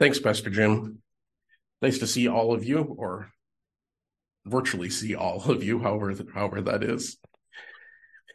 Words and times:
Thanks, 0.00 0.20
Pastor 0.20 0.50
Jim. 0.50 1.02
Nice 1.82 1.98
to 1.98 2.06
see 2.06 2.28
all 2.28 2.54
of 2.54 2.64
you, 2.64 2.82
or 2.82 3.30
virtually 4.46 4.90
see 4.90 5.14
all 5.14 5.50
of 5.50 5.64
you, 5.64 5.80
however, 5.80 6.14
however 6.32 6.60
that 6.62 6.84
is. 6.84 7.16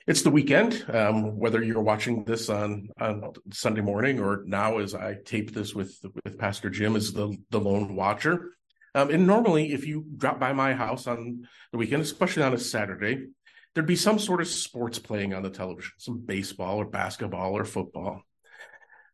It's 0.06 0.24
the 0.24 0.30
weekend. 0.30 0.84
Um, 0.90 1.38
whether 1.38 1.64
you're 1.64 1.82
watching 1.82 2.26
this 2.26 2.50
on, 2.50 2.90
on 3.00 3.32
Sunday 3.54 3.80
morning 3.80 4.20
or 4.20 4.44
now, 4.46 4.80
as 4.80 4.94
I 4.94 5.16
tape 5.24 5.54
this 5.54 5.74
with 5.74 5.98
with 6.26 6.38
Pastor 6.38 6.70
Jim, 6.70 6.98
as 6.98 7.14
the 7.14 7.38
the 7.50 7.60
lone 7.60 7.96
watcher. 7.96 8.52
Um, 8.96 9.10
and 9.10 9.26
normally, 9.26 9.72
if 9.72 9.88
you 9.88 10.06
drop 10.18 10.40
by 10.40 10.52
my 10.52 10.74
house 10.74 11.08
on 11.08 11.48
the 11.72 11.78
weekend, 11.78 12.02
especially 12.02 12.44
on 12.44 12.54
a 12.54 12.58
Saturday, 12.58 13.28
there'd 13.74 13.88
be 13.88 13.96
some 13.96 14.20
sort 14.20 14.42
of 14.42 14.48
sports 14.48 15.00
playing 15.00 15.34
on 15.34 15.44
the 15.44 15.50
television, 15.50 15.94
some 15.98 16.20
baseball 16.20 16.78
or 16.78 16.86
basketball 16.86 17.58
or 17.58 17.64
football. 17.64 18.22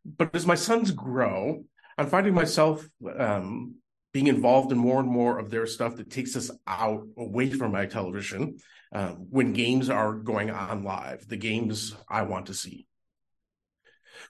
But 0.04 0.34
as 0.34 0.46
my 0.46 0.56
sons 0.56 0.90
grow, 0.90 1.64
I'm 2.00 2.06
finding 2.06 2.32
myself 2.32 2.88
um, 3.18 3.74
being 4.14 4.28
involved 4.28 4.72
in 4.72 4.78
more 4.78 5.00
and 5.00 5.08
more 5.08 5.38
of 5.38 5.50
their 5.50 5.66
stuff 5.66 5.96
that 5.96 6.10
takes 6.10 6.34
us 6.34 6.50
out 6.66 7.06
away 7.18 7.50
from 7.50 7.72
my 7.72 7.84
television 7.84 8.56
um, 8.90 9.26
when 9.28 9.52
games 9.52 9.90
are 9.90 10.14
going 10.14 10.50
on 10.50 10.82
live, 10.82 11.28
the 11.28 11.36
games 11.36 11.94
I 12.08 12.22
want 12.22 12.46
to 12.46 12.54
see. 12.54 12.86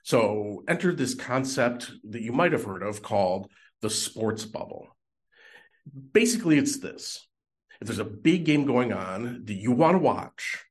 So, 0.03 0.65
enter 0.67 0.93
this 0.93 1.15
concept 1.15 1.93
that 2.09 2.21
you 2.21 2.33
might 2.33 2.51
have 2.51 2.65
heard 2.65 2.83
of 2.83 3.01
called 3.01 3.49
the 3.79 3.89
sports 3.89 4.43
bubble. 4.43 4.89
Basically, 6.11 6.57
it's 6.57 6.79
this 6.79 7.25
if 7.79 7.87
there's 7.87 7.99
a 7.99 8.03
big 8.03 8.43
game 8.43 8.65
going 8.65 8.91
on 8.91 9.45
that 9.45 9.53
you 9.53 9.71
want 9.71 9.95
to 9.95 10.03
watch, 10.03 10.65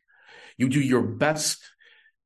you 0.59 0.69
do 0.69 0.83
your 0.83 1.03
best 1.03 1.63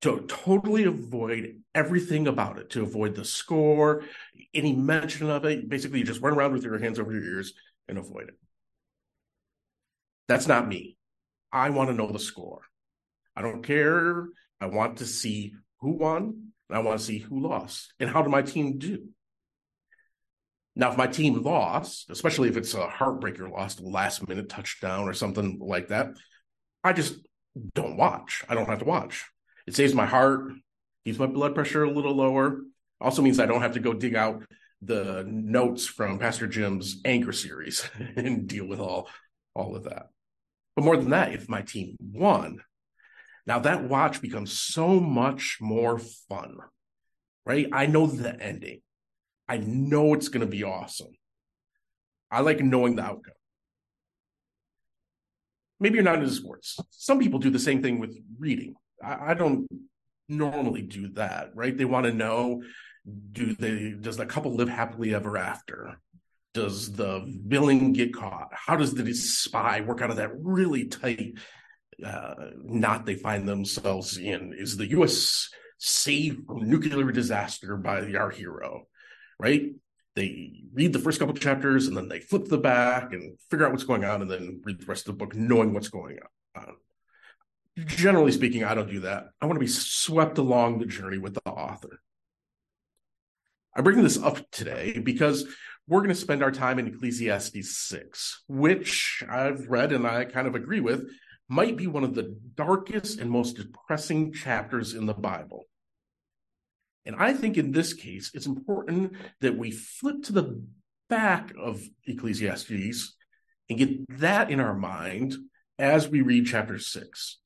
to 0.02 0.24
totally 0.28 0.84
avoid 0.84 1.60
everything 1.74 2.28
about 2.28 2.58
it, 2.58 2.70
to 2.70 2.82
avoid 2.82 3.14
the 3.14 3.24
score, 3.24 4.02
any 4.52 4.74
mention 4.74 5.30
of 5.30 5.44
it. 5.44 5.68
Basically, 5.68 6.00
you 6.00 6.04
just 6.04 6.20
run 6.20 6.34
around 6.34 6.52
with 6.52 6.64
your 6.64 6.78
hands 6.78 6.98
over 6.98 7.12
your 7.12 7.24
ears 7.24 7.54
and 7.88 7.98
avoid 7.98 8.28
it. 8.28 8.38
That's 10.28 10.46
not 10.46 10.68
me. 10.68 10.96
I 11.52 11.70
want 11.70 11.90
to 11.90 11.94
know 11.94 12.10
the 12.10 12.18
score. 12.18 12.60
I 13.36 13.42
don't 13.42 13.62
care. 13.62 14.28
I 14.60 14.66
want 14.66 14.98
to 14.98 15.06
see 15.06 15.54
who 15.80 15.92
won 15.92 16.52
and 16.68 16.78
I 16.78 16.80
want 16.80 16.98
to 16.98 17.04
see 17.04 17.18
who 17.18 17.40
lost 17.40 17.92
and 18.00 18.08
how 18.08 18.22
did 18.22 18.30
my 18.30 18.42
team 18.42 18.78
do. 18.78 19.08
Now, 20.76 20.90
if 20.90 20.96
my 20.96 21.06
team 21.06 21.40
lost, 21.42 22.10
especially 22.10 22.48
if 22.48 22.56
it's 22.56 22.74
a 22.74 22.86
heartbreaker 22.88 23.48
lost, 23.48 23.80
last 23.80 24.26
minute 24.26 24.48
touchdown 24.48 25.08
or 25.08 25.12
something 25.12 25.58
like 25.60 25.88
that, 25.88 26.08
I 26.82 26.92
just 26.92 27.16
don't 27.74 27.96
watch. 27.96 28.44
I 28.48 28.54
don't 28.54 28.68
have 28.68 28.80
to 28.80 28.84
watch. 28.84 29.24
It 29.66 29.74
saves 29.74 29.94
my 29.94 30.06
heart, 30.06 30.52
keeps 31.04 31.18
my 31.18 31.26
blood 31.26 31.54
pressure 31.54 31.84
a 31.84 31.90
little 31.90 32.14
lower. 32.14 32.60
Also 33.00 33.22
means 33.22 33.40
I 33.40 33.46
don't 33.46 33.62
have 33.62 33.74
to 33.74 33.80
go 33.80 33.92
dig 33.92 34.14
out 34.14 34.44
the 34.82 35.24
notes 35.26 35.86
from 35.86 36.18
Pastor 36.18 36.46
Jim's 36.46 37.00
anger 37.04 37.32
series 37.32 37.88
and 38.16 38.46
deal 38.46 38.66
with 38.66 38.80
all 38.80 39.08
all 39.54 39.76
of 39.76 39.84
that. 39.84 40.06
But 40.74 40.84
more 40.84 40.96
than 40.96 41.10
that, 41.10 41.32
if 41.32 41.48
my 41.48 41.62
team 41.62 41.96
won, 42.00 42.60
now 43.46 43.60
that 43.60 43.84
watch 43.84 44.20
becomes 44.20 44.58
so 44.58 44.98
much 44.98 45.58
more 45.60 45.98
fun, 45.98 46.56
right? 47.46 47.68
I 47.72 47.86
know 47.86 48.06
the 48.06 48.40
ending. 48.40 48.80
I 49.48 49.58
know 49.58 50.14
it's 50.14 50.28
going 50.28 50.40
to 50.40 50.46
be 50.46 50.64
awesome. 50.64 51.12
I 52.30 52.40
like 52.40 52.60
knowing 52.60 52.96
the 52.96 53.02
outcome. 53.02 53.34
Maybe 55.78 55.96
you're 55.96 56.04
not 56.04 56.16
into 56.16 56.30
sports. 56.30 56.78
Some 56.90 57.18
people 57.18 57.38
do 57.38 57.50
the 57.50 57.58
same 57.58 57.82
thing 57.82 58.00
with 58.00 58.16
reading. 58.38 58.74
I, 59.04 59.30
I 59.30 59.34
don't 59.34 59.68
normally 60.28 60.82
do 60.82 61.08
that, 61.08 61.50
right? 61.54 61.76
They 61.76 61.84
want 61.84 62.06
to 62.06 62.12
know 62.12 62.62
do 63.32 63.54
they 63.54 63.94
does 64.00 64.16
the 64.16 64.26
couple 64.26 64.54
live 64.54 64.68
happily 64.68 65.14
ever 65.14 65.36
after? 65.36 66.00
Does 66.54 66.92
the 66.92 67.22
villain 67.46 67.92
get 67.92 68.14
caught? 68.14 68.48
How 68.52 68.76
does 68.76 68.94
the 68.94 69.12
spy 69.12 69.80
work 69.80 70.00
out 70.00 70.10
of 70.10 70.16
that 70.16 70.30
really 70.34 70.86
tight 70.86 71.34
uh, 72.04 72.34
knot 72.62 73.04
they 73.04 73.16
find 73.16 73.46
themselves 73.48 74.16
in? 74.16 74.54
Is 74.56 74.76
the 74.76 74.88
U.S. 74.90 75.50
saved 75.78 76.46
from 76.46 76.70
nuclear 76.70 77.10
disaster 77.10 77.76
by 77.76 78.14
our 78.14 78.30
hero? 78.30 78.86
Right? 79.38 79.72
They 80.14 80.62
read 80.72 80.92
the 80.92 81.00
first 81.00 81.18
couple 81.18 81.34
chapters 81.34 81.88
and 81.88 81.96
then 81.96 82.08
they 82.08 82.20
flip 82.20 82.44
the 82.44 82.56
back 82.56 83.12
and 83.12 83.36
figure 83.50 83.66
out 83.66 83.72
what's 83.72 83.84
going 83.84 84.04
on, 84.04 84.22
and 84.22 84.30
then 84.30 84.62
read 84.64 84.80
the 84.80 84.86
rest 84.86 85.08
of 85.08 85.18
the 85.18 85.24
book 85.24 85.34
knowing 85.34 85.74
what's 85.74 85.88
going 85.88 86.18
on 86.56 86.76
generally 87.76 88.32
speaking, 88.32 88.64
I 88.64 88.74
don't 88.74 88.90
do 88.90 89.00
that. 89.00 89.26
I 89.40 89.46
want 89.46 89.56
to 89.56 89.64
be 89.64 89.66
swept 89.66 90.38
along 90.38 90.78
the 90.78 90.86
journey 90.86 91.18
with 91.18 91.34
the 91.34 91.48
author. 91.48 92.00
I 93.76 93.80
bring 93.80 94.02
this 94.02 94.22
up 94.22 94.38
today 94.50 94.98
because 94.98 95.46
we're 95.88 96.00
going 96.00 96.08
to 96.10 96.14
spend 96.14 96.42
our 96.42 96.52
time 96.52 96.78
in 96.78 96.86
Ecclesiastes 96.86 97.76
6, 97.76 98.44
which 98.48 99.22
I've 99.28 99.68
read 99.68 99.92
and 99.92 100.06
I 100.06 100.24
kind 100.24 100.46
of 100.46 100.54
agree 100.54 100.80
with, 100.80 101.10
might 101.48 101.76
be 101.76 101.86
one 101.86 102.04
of 102.04 102.14
the 102.14 102.38
darkest 102.54 103.20
and 103.20 103.30
most 103.30 103.56
depressing 103.56 104.32
chapters 104.32 104.94
in 104.94 105.06
the 105.06 105.14
Bible. 105.14 105.64
And 107.04 107.16
I 107.18 107.34
think 107.34 107.58
in 107.58 107.72
this 107.72 107.92
case, 107.92 108.30
it's 108.32 108.46
important 108.46 109.14
that 109.40 109.58
we 109.58 109.70
flip 109.70 110.22
to 110.24 110.32
the 110.32 110.64
back 111.10 111.52
of 111.60 111.82
Ecclesiastes 112.06 113.14
and 113.68 113.78
get 113.78 114.18
that 114.20 114.50
in 114.50 114.60
our 114.60 114.74
mind 114.74 115.34
as 115.78 116.08
we 116.08 116.22
read 116.22 116.46
chapter 116.46 116.78
6. 116.78 117.38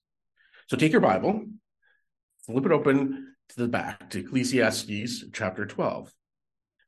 So 0.68 0.76
take 0.76 0.92
your 0.92 1.00
Bible, 1.00 1.46
flip 2.44 2.66
it 2.66 2.72
open 2.72 3.34
to 3.48 3.56
the 3.56 3.68
back 3.68 4.10
to 4.10 4.20
Ecclesiastes 4.20 5.24
chapter 5.32 5.64
12. 5.64 6.12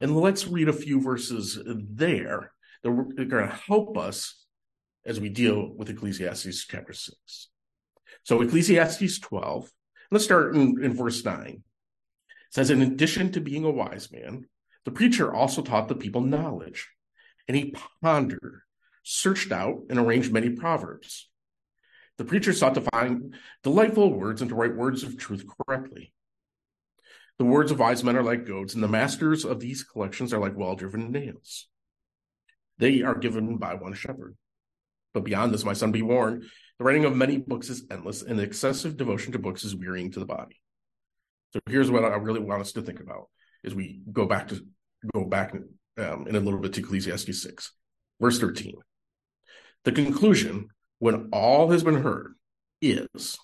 And 0.02 0.14
let's 0.14 0.46
read 0.46 0.68
a 0.68 0.74
few 0.74 1.00
verses 1.00 1.58
there 1.64 2.52
that 2.82 2.90
are 2.90 3.04
going 3.24 3.48
to 3.48 3.60
help 3.66 3.96
us 3.96 4.44
as 5.06 5.18
we 5.18 5.30
deal 5.30 5.72
with 5.74 5.88
Ecclesiastes 5.88 6.66
chapter 6.66 6.92
6. 6.92 7.48
So 8.24 8.42
Ecclesiastes 8.42 9.18
12, 9.18 9.70
let's 10.10 10.24
start 10.24 10.54
in, 10.54 10.84
in 10.84 10.92
verse 10.92 11.24
9. 11.24 11.46
It 11.46 11.62
says, 12.50 12.68
In 12.68 12.82
addition 12.82 13.32
to 13.32 13.40
being 13.40 13.64
a 13.64 13.70
wise 13.70 14.12
man, 14.12 14.44
the 14.84 14.90
preacher 14.90 15.34
also 15.34 15.62
taught 15.62 15.88
the 15.88 15.94
people 15.94 16.20
knowledge, 16.20 16.90
and 17.48 17.56
he 17.56 17.74
pondered, 18.02 18.60
searched 19.04 19.52
out, 19.52 19.84
and 19.88 19.98
arranged 19.98 20.34
many 20.34 20.50
proverbs. 20.50 21.29
The 22.20 22.26
preacher 22.26 22.52
sought 22.52 22.74
to 22.74 22.82
find 22.92 23.34
delightful 23.62 24.12
words 24.12 24.42
and 24.42 24.50
to 24.50 24.54
write 24.54 24.76
words 24.76 25.04
of 25.04 25.16
truth 25.16 25.46
correctly. 25.66 26.12
The 27.38 27.46
words 27.46 27.72
of 27.72 27.78
wise 27.78 28.04
men 28.04 28.14
are 28.14 28.22
like 28.22 28.44
goads, 28.44 28.74
and 28.74 28.82
the 28.82 28.88
masters 28.88 29.46
of 29.46 29.58
these 29.58 29.84
collections 29.84 30.34
are 30.34 30.38
like 30.38 30.54
well 30.54 30.76
driven 30.76 31.10
nails. 31.12 31.66
They 32.76 33.00
are 33.00 33.14
given 33.14 33.56
by 33.56 33.72
one 33.72 33.94
shepherd. 33.94 34.36
But 35.14 35.24
beyond 35.24 35.54
this, 35.54 35.64
my 35.64 35.72
son, 35.72 35.92
be 35.92 36.02
warned 36.02 36.42
the 36.76 36.84
writing 36.84 37.06
of 37.06 37.16
many 37.16 37.38
books 37.38 37.70
is 37.70 37.86
endless, 37.90 38.20
and 38.20 38.38
excessive 38.38 38.98
devotion 38.98 39.32
to 39.32 39.38
books 39.38 39.64
is 39.64 39.74
wearying 39.74 40.10
to 40.10 40.20
the 40.20 40.26
body. 40.26 40.60
So 41.54 41.60
here's 41.70 41.90
what 41.90 42.04
I 42.04 42.16
really 42.16 42.40
want 42.40 42.60
us 42.60 42.72
to 42.72 42.82
think 42.82 43.00
about 43.00 43.30
as 43.64 43.74
we 43.74 44.02
go 44.12 44.26
back 44.26 44.48
to 44.48 44.60
go 45.14 45.24
back 45.24 45.54
um, 45.96 46.26
in 46.28 46.36
a 46.36 46.40
little 46.40 46.60
bit 46.60 46.74
to 46.74 46.80
Ecclesiastes 46.80 47.42
6, 47.42 47.72
verse 48.20 48.38
13. 48.38 48.74
The 49.84 49.92
conclusion 49.92 50.68
when 51.00 51.30
all 51.32 51.70
has 51.72 51.82
been 51.82 52.02
heard 52.02 52.34
is 52.80 53.36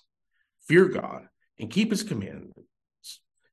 fear 0.67 0.85
God 0.85 1.27
and 1.59 1.69
keep 1.69 1.91
his 1.91 2.03
commandments, 2.03 2.61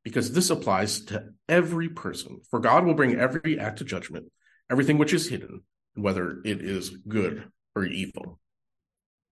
because 0.04 0.32
this 0.32 0.50
applies 0.50 1.04
to 1.06 1.30
every 1.48 1.88
person. 1.88 2.40
For 2.50 2.60
God 2.60 2.84
will 2.84 2.94
bring 2.94 3.16
every 3.16 3.58
act 3.58 3.78
to 3.78 3.84
judgment, 3.84 4.30
everything 4.70 4.98
which 4.98 5.12
is 5.12 5.28
hidden, 5.28 5.62
whether 5.94 6.40
it 6.44 6.60
is 6.62 6.90
good 6.90 7.50
or 7.74 7.84
evil. 7.84 8.38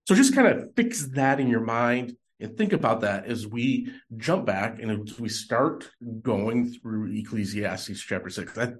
So 0.08 0.14
just 0.14 0.34
kind 0.34 0.48
of 0.48 0.74
fix 0.74 1.06
that 1.14 1.38
in 1.38 1.48
your 1.48 1.60
mind 1.60 2.16
and 2.40 2.56
think 2.56 2.72
about 2.72 3.02
that 3.02 3.26
as 3.26 3.46
we 3.46 3.92
jump 4.16 4.46
back 4.46 4.80
and 4.80 5.08
as 5.08 5.20
we 5.20 5.28
start 5.28 5.90
going 6.22 6.72
through 6.72 7.12
Ecclesiastes 7.12 8.00
chapter 8.00 8.30
six. 8.30 8.56
I 8.58 8.72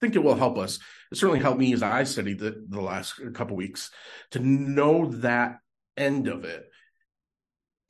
think 0.00 0.16
it 0.16 0.22
will 0.22 0.34
help 0.34 0.58
us. 0.58 0.78
It 1.12 1.18
certainly 1.18 1.40
helped 1.40 1.58
me 1.58 1.72
as 1.72 1.82
I 1.82 2.04
studied 2.04 2.38
the, 2.38 2.64
the 2.68 2.80
last 2.80 3.20
couple 3.34 3.56
weeks 3.56 3.90
to 4.32 4.38
know 4.38 5.06
that 5.06 5.58
end 5.96 6.28
of 6.28 6.44
it 6.44 6.64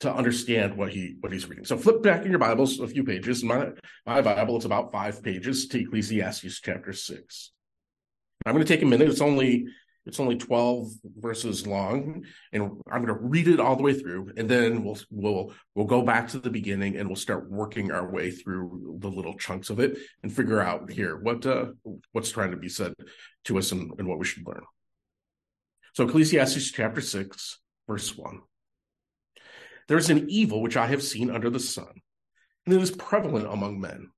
to 0.01 0.13
understand 0.13 0.75
what 0.75 0.91
he 0.91 1.15
what 1.19 1.31
he's 1.31 1.47
reading. 1.47 1.65
So 1.65 1.77
flip 1.77 2.01
back 2.01 2.25
in 2.25 2.31
your 2.31 2.39
Bibles 2.39 2.79
a 2.79 2.87
few 2.87 3.03
pages. 3.03 3.43
My 3.43 3.69
my 4.05 4.21
Bible 4.21 4.55
it's 4.57 4.65
about 4.65 4.91
five 4.91 5.23
pages 5.23 5.67
to 5.67 5.79
Ecclesiastes 5.79 6.59
chapter 6.59 6.91
six. 6.91 7.51
I'm 8.45 8.53
going 8.53 8.65
to 8.65 8.73
take 8.73 8.81
a 8.81 8.87
minute. 8.87 9.09
It's 9.09 9.21
only 9.21 9.67
it's 10.05 10.19
only 10.19 10.35
12 10.35 10.87
verses 11.17 11.67
long, 11.67 12.25
and 12.51 12.63
I'm 12.91 13.05
going 13.05 13.07
to 13.07 13.25
read 13.25 13.47
it 13.47 13.59
all 13.59 13.75
the 13.75 13.83
way 13.83 13.93
through, 13.93 14.31
and 14.35 14.49
then 14.49 14.83
we'll 14.83 14.97
we'll 15.11 15.53
we'll 15.75 15.85
go 15.85 16.01
back 16.01 16.29
to 16.29 16.39
the 16.39 16.49
beginning 16.49 16.97
and 16.97 17.07
we'll 17.07 17.15
start 17.15 17.51
working 17.51 17.91
our 17.91 18.09
way 18.09 18.31
through 18.31 18.97
the 18.99 19.09
little 19.09 19.37
chunks 19.37 19.69
of 19.69 19.79
it 19.79 19.97
and 20.23 20.33
figure 20.33 20.59
out 20.59 20.91
here 20.91 21.17
what 21.17 21.45
uh, 21.45 21.67
what's 22.11 22.31
trying 22.31 22.51
to 22.51 22.57
be 22.57 22.69
said 22.69 22.93
to 23.45 23.57
us 23.57 23.71
and, 23.71 23.91
and 23.99 24.07
what 24.07 24.17
we 24.19 24.25
should 24.25 24.47
learn. 24.47 24.63
So 25.93 26.07
Ecclesiastes 26.07 26.71
chapter 26.71 27.01
6, 27.01 27.59
verse 27.87 28.17
1. 28.17 28.39
There 29.87 29.97
is 29.97 30.09
an 30.09 30.29
evil 30.29 30.61
which 30.61 30.77
I 30.77 30.87
have 30.87 31.03
seen 31.03 31.29
under 31.29 31.49
the 31.49 31.59
sun, 31.59 32.01
and 32.65 32.73
it 32.73 32.81
is 32.81 32.91
prevalent 32.91 33.47
among 33.47 33.79
men. 33.79 34.09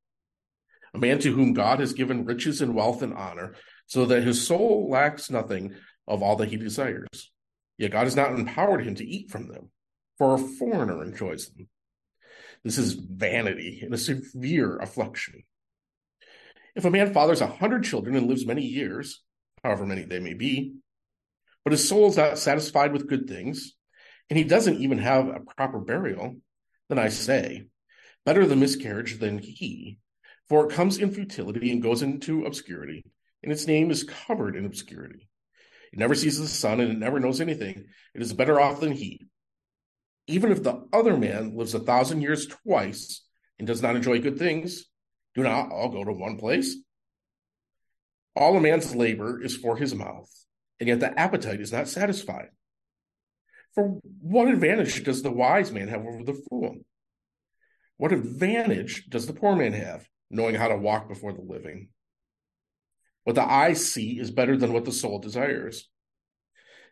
a 0.93 0.99
man 0.99 1.19
to 1.19 1.33
whom 1.33 1.53
God 1.53 1.79
has 1.79 1.93
given 1.93 2.25
riches 2.25 2.61
and 2.61 2.75
wealth 2.75 3.01
and 3.01 3.13
honor, 3.13 3.55
so 3.85 4.05
that 4.05 4.23
his 4.23 4.45
soul 4.45 4.89
lacks 4.89 5.29
nothing 5.29 5.75
of 6.07 6.21
all 6.21 6.35
that 6.37 6.49
he 6.49 6.57
desires. 6.57 7.31
Yet 7.77 7.91
God 7.91 8.05
has 8.05 8.15
not 8.15 8.31
empowered 8.31 8.85
him 8.85 8.95
to 8.95 9.05
eat 9.05 9.31
from 9.31 9.47
them, 9.47 9.71
for 10.17 10.35
a 10.35 10.37
foreigner 10.37 11.03
enjoys 11.03 11.49
them. 11.49 11.67
This 12.63 12.77
is 12.77 12.93
vanity 12.93 13.81
and 13.83 13.93
a 13.93 13.97
severe 13.97 14.77
affliction. 14.77 15.43
If 16.75 16.85
a 16.85 16.89
man 16.89 17.13
fathers 17.13 17.41
a 17.41 17.47
hundred 17.47 17.83
children 17.83 18.15
and 18.15 18.27
lives 18.27 18.45
many 18.45 18.63
years, 18.63 19.21
however 19.63 19.85
many 19.85 20.03
they 20.03 20.19
may 20.19 20.33
be, 20.33 20.75
but 21.63 21.71
his 21.71 21.87
soul 21.87 22.07
is 22.07 22.17
not 22.17 22.37
satisfied 22.37 22.93
with 22.93 23.07
good 23.07 23.27
things, 23.27 23.73
and 24.29 24.37
he 24.37 24.43
doesn't 24.43 24.81
even 24.81 24.97
have 24.97 25.27
a 25.27 25.39
proper 25.39 25.79
burial, 25.79 26.35
then 26.89 26.99
I 26.99 27.09
say, 27.09 27.67
better 28.25 28.45
the 28.45 28.55
miscarriage 28.55 29.19
than 29.19 29.39
he, 29.39 29.99
for 30.49 30.65
it 30.65 30.73
comes 30.73 30.97
in 30.97 31.11
futility 31.11 31.71
and 31.71 31.81
goes 31.81 32.01
into 32.01 32.45
obscurity, 32.45 33.05
and 33.43 33.51
its 33.51 33.67
name 33.67 33.91
is 33.91 34.03
covered 34.03 34.55
in 34.55 34.65
obscurity. 34.65 35.27
It 35.91 35.99
never 35.99 36.15
sees 36.15 36.39
the 36.39 36.47
sun 36.47 36.79
and 36.79 36.91
it 36.91 36.97
never 36.97 37.19
knows 37.19 37.41
anything. 37.41 37.85
It 38.15 38.21
is 38.21 38.33
better 38.33 38.59
off 38.59 38.79
than 38.79 38.93
he. 38.93 39.27
Even 40.27 40.51
if 40.51 40.63
the 40.63 40.87
other 40.93 41.17
man 41.17 41.55
lives 41.55 41.73
a 41.73 41.79
thousand 41.79 42.21
years 42.21 42.47
twice 42.47 43.21
and 43.59 43.67
does 43.67 43.81
not 43.81 43.95
enjoy 43.95 44.19
good 44.19 44.39
things, 44.39 44.85
do 45.35 45.43
not 45.43 45.71
all 45.71 45.89
go 45.89 46.03
to 46.03 46.13
one 46.13 46.37
place? 46.37 46.75
All 48.35 48.57
a 48.57 48.61
man's 48.61 48.95
labor 48.95 49.41
is 49.43 49.55
for 49.55 49.77
his 49.77 49.93
mouth, 49.93 50.29
and 50.79 50.87
yet 50.89 50.99
the 50.99 51.19
appetite 51.19 51.59
is 51.59 51.71
not 51.71 51.87
satisfied. 51.87 52.47
For 53.75 53.99
what 54.21 54.47
advantage 54.47 55.03
does 55.03 55.21
the 55.21 55.31
wise 55.31 55.71
man 55.71 55.87
have 55.89 56.01
over 56.01 56.23
the 56.23 56.41
fool? 56.49 56.77
What 57.97 58.13
advantage 58.13 59.07
does 59.09 59.27
the 59.27 59.33
poor 59.33 59.55
man 59.55 59.73
have, 59.73 60.07
knowing 60.31 60.55
how 60.55 60.69
to 60.69 60.77
walk 60.77 61.07
before 61.07 61.33
the 61.33 61.41
living? 61.41 61.89
What 63.23 63.35
the 63.35 63.49
eye 63.49 63.73
see 63.73 64.19
is 64.19 64.31
better 64.31 64.57
than 64.57 64.73
what 64.73 64.85
the 64.85 64.91
soul 64.91 65.19
desires. 65.19 65.89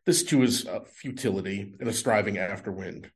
This 0.05 0.23
too 0.23 0.43
is 0.43 0.65
a 0.65 0.81
futility 0.85 1.73
and 1.79 1.87
a 1.87 1.93
striving 1.93 2.37
after 2.37 2.71
wind. 2.71 3.11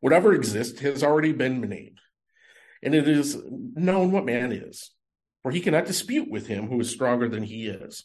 Whatever 0.00 0.32
exists 0.32 0.80
has 0.80 1.02
already 1.02 1.32
been 1.32 1.60
named, 1.60 1.98
and 2.82 2.94
it 2.94 3.08
is 3.08 3.38
known 3.46 4.12
what 4.12 4.24
man 4.24 4.52
is, 4.52 4.90
for 5.42 5.50
he 5.50 5.60
cannot 5.60 5.86
dispute 5.86 6.30
with 6.30 6.46
him 6.46 6.68
who 6.68 6.80
is 6.80 6.90
stronger 6.90 7.28
than 7.28 7.42
he 7.42 7.66
is. 7.66 8.04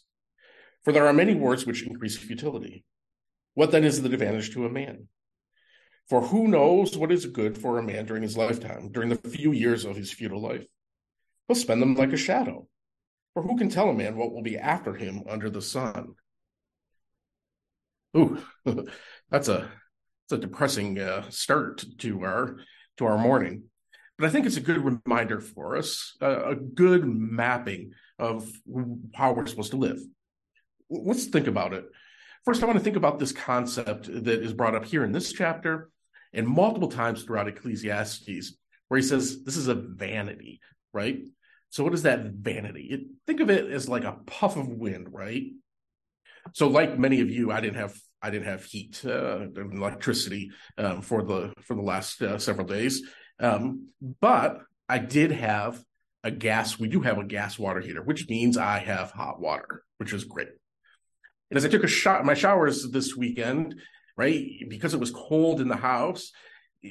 For 0.84 0.92
there 0.92 1.06
are 1.06 1.12
many 1.12 1.34
words 1.34 1.66
which 1.66 1.82
increase 1.82 2.16
futility. 2.16 2.84
What 3.54 3.70
then 3.70 3.84
is 3.84 4.02
the 4.02 4.12
advantage 4.12 4.52
to 4.52 4.66
a 4.66 4.70
man? 4.70 5.08
For 6.08 6.20
who 6.20 6.46
knows 6.46 6.96
what 6.96 7.10
is 7.10 7.26
good 7.26 7.58
for 7.58 7.78
a 7.78 7.82
man 7.82 8.06
during 8.06 8.22
his 8.22 8.36
lifetime, 8.36 8.90
during 8.92 9.08
the 9.08 9.16
few 9.16 9.52
years 9.52 9.84
of 9.84 9.96
his 9.96 10.12
futile 10.12 10.40
life? 10.40 10.66
He'll 11.48 11.56
spend 11.56 11.80
them 11.82 11.94
like 11.94 12.12
a 12.12 12.16
shadow. 12.16 12.68
For 13.36 13.42
who 13.42 13.58
can 13.58 13.68
tell 13.68 13.90
a 13.90 13.92
man 13.92 14.16
what 14.16 14.32
will 14.32 14.40
be 14.40 14.56
after 14.56 14.94
him 14.94 15.24
under 15.28 15.50
the 15.50 15.60
sun? 15.60 16.14
Ooh, 18.16 18.42
that's 19.30 19.48
a 19.48 19.68
that's 20.30 20.32
a 20.32 20.38
depressing 20.38 20.98
uh, 20.98 21.28
start 21.28 21.84
to 21.98 22.24
our 22.24 22.56
to 22.96 23.04
our 23.04 23.18
morning. 23.18 23.64
But 24.16 24.28
I 24.28 24.30
think 24.30 24.46
it's 24.46 24.56
a 24.56 24.62
good 24.62 24.82
reminder 24.82 25.42
for 25.42 25.76
us, 25.76 26.16
uh, 26.22 26.46
a 26.46 26.54
good 26.54 27.04
mapping 27.06 27.92
of 28.18 28.50
how 29.14 29.34
we're 29.34 29.46
supposed 29.46 29.72
to 29.72 29.76
live. 29.76 30.00
Let's 30.88 31.26
think 31.26 31.46
about 31.46 31.74
it. 31.74 31.84
First, 32.46 32.62
I 32.62 32.66
want 32.66 32.78
to 32.78 32.84
think 32.84 32.96
about 32.96 33.18
this 33.18 33.32
concept 33.32 34.06
that 34.06 34.42
is 34.42 34.54
brought 34.54 34.74
up 34.74 34.86
here 34.86 35.04
in 35.04 35.12
this 35.12 35.30
chapter 35.30 35.90
and 36.32 36.48
multiple 36.48 36.88
times 36.88 37.22
throughout 37.22 37.48
Ecclesiastes, 37.48 38.54
where 38.88 38.96
he 38.96 39.06
says 39.06 39.44
this 39.44 39.58
is 39.58 39.68
a 39.68 39.74
vanity, 39.74 40.62
right? 40.94 41.18
So 41.70 41.84
what 41.84 41.94
is 41.94 42.02
that 42.02 42.24
vanity? 42.24 42.88
It, 42.90 43.00
think 43.26 43.40
of 43.40 43.50
it 43.50 43.70
as 43.70 43.88
like 43.88 44.04
a 44.04 44.18
puff 44.26 44.56
of 44.56 44.68
wind, 44.68 45.08
right? 45.10 45.44
So, 46.52 46.68
like 46.68 46.98
many 46.98 47.20
of 47.20 47.30
you, 47.30 47.50
I 47.50 47.60
didn't 47.60 47.76
have 47.76 47.96
I 48.22 48.30
didn't 48.30 48.46
have 48.46 48.64
heat 48.64 49.02
uh, 49.04 49.40
and 49.40 49.74
electricity 49.74 50.50
um, 50.78 51.02
for 51.02 51.22
the 51.22 51.52
for 51.62 51.74
the 51.74 51.82
last 51.82 52.22
uh, 52.22 52.38
several 52.38 52.66
days, 52.66 53.02
um, 53.40 53.88
but 54.20 54.58
I 54.88 54.98
did 54.98 55.32
have 55.32 55.82
a 56.24 56.30
gas. 56.30 56.78
We 56.78 56.88
do 56.88 57.00
have 57.00 57.18
a 57.18 57.24
gas 57.24 57.58
water 57.58 57.80
heater, 57.80 58.02
which 58.02 58.28
means 58.28 58.56
I 58.56 58.78
have 58.78 59.10
hot 59.10 59.40
water, 59.40 59.82
which 59.98 60.12
is 60.12 60.24
great. 60.24 60.48
And 61.50 61.56
as 61.56 61.64
I 61.64 61.68
took 61.68 61.84
a 61.84 61.88
shot, 61.88 62.24
my 62.24 62.34
showers 62.34 62.88
this 62.90 63.14
weekend, 63.16 63.76
right, 64.16 64.44
because 64.68 64.94
it 64.94 65.00
was 65.00 65.10
cold 65.10 65.60
in 65.60 65.68
the 65.68 65.76
house 65.76 66.32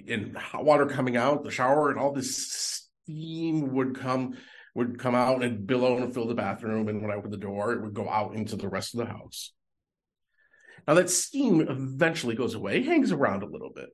and 0.08 0.38
hot 0.38 0.64
water 0.64 0.86
coming 0.86 1.18
out 1.18 1.44
the 1.44 1.52
shower, 1.52 1.90
and 1.90 2.00
all 2.00 2.14
this 2.14 2.84
steam 3.06 3.74
would 3.74 3.96
come 3.96 4.36
would 4.76 5.00
come 5.00 5.16
out 5.16 5.42
and 5.42 5.66
billow 5.66 5.98
and 5.98 6.14
fill 6.14 6.28
the 6.28 6.36
bathroom. 6.36 6.90
And 6.90 7.02
when 7.02 7.10
I 7.10 7.16
opened 7.16 7.34
the 7.34 7.38
door, 7.38 7.72
it 7.72 7.82
would 7.82 7.94
go 7.94 8.08
out 8.08 8.36
into 8.36 8.58
the 8.58 8.68
rest 8.68 8.94
of 8.94 9.00
the 9.00 9.12
house. 9.12 9.54
Now, 10.88 10.94
that 10.96 11.10
steam 11.10 11.62
eventually 11.62 12.36
goes 12.36 12.54
away, 12.54 12.84
hangs 12.84 13.12
around 13.12 13.42
a 13.42 13.48
little 13.48 13.72
bit. 13.74 13.90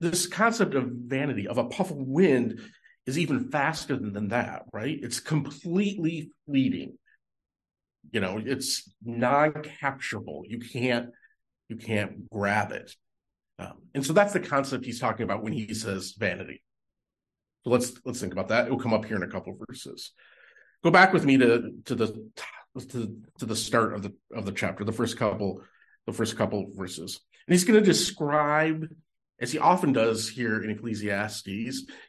This 0.00 0.26
concept 0.26 0.74
of 0.74 0.90
vanity, 0.90 1.48
of 1.48 1.56
a 1.56 1.64
puff 1.64 1.90
of 1.90 1.96
wind, 1.96 2.60
is 3.06 3.18
even 3.18 3.50
faster 3.50 3.96
than, 3.96 4.28
that, 4.28 4.64
right? 4.72 4.98
It's 5.00 5.20
completely 5.20 6.32
fleeting. 6.46 6.98
You 8.10 8.20
know, 8.20 8.40
it's 8.44 8.92
non-capturable. 9.02 10.42
You 10.46 10.58
can't, 10.58 11.10
you 11.68 11.76
can't 11.76 12.28
grab 12.28 12.72
it. 12.72 12.94
Um, 13.58 13.74
and 13.94 14.04
so 14.04 14.12
that's 14.12 14.32
the 14.32 14.40
concept 14.40 14.84
he's 14.84 15.00
talking 15.00 15.24
about 15.24 15.42
when 15.42 15.52
he 15.52 15.72
says 15.72 16.14
vanity. 16.18 16.62
Let's 17.68 17.92
let's 18.04 18.20
think 18.20 18.32
about 18.32 18.48
that. 18.48 18.66
It 18.66 18.70
will 18.70 18.78
come 18.78 18.94
up 18.94 19.04
here 19.04 19.16
in 19.16 19.22
a 19.22 19.28
couple 19.28 19.58
verses. 19.68 20.12
Go 20.82 20.90
back 20.90 21.12
with 21.12 21.24
me 21.24 21.38
to 21.38 21.72
to 21.86 21.94
the 21.94 22.30
to, 22.78 23.16
to 23.38 23.46
the 23.46 23.56
start 23.56 23.94
of 23.94 24.02
the 24.02 24.12
of 24.34 24.44
the 24.44 24.52
chapter, 24.52 24.84
the 24.84 24.92
first 24.92 25.16
couple, 25.16 25.62
the 26.06 26.12
first 26.12 26.36
couple 26.36 26.70
verses. 26.74 27.20
And 27.46 27.54
he's 27.54 27.64
going 27.64 27.80
to 27.80 27.84
describe, 27.84 28.88
as 29.40 29.50
he 29.50 29.58
often 29.58 29.92
does 29.92 30.28
here 30.28 30.62
in 30.62 30.70
Ecclesiastes, 30.70 31.46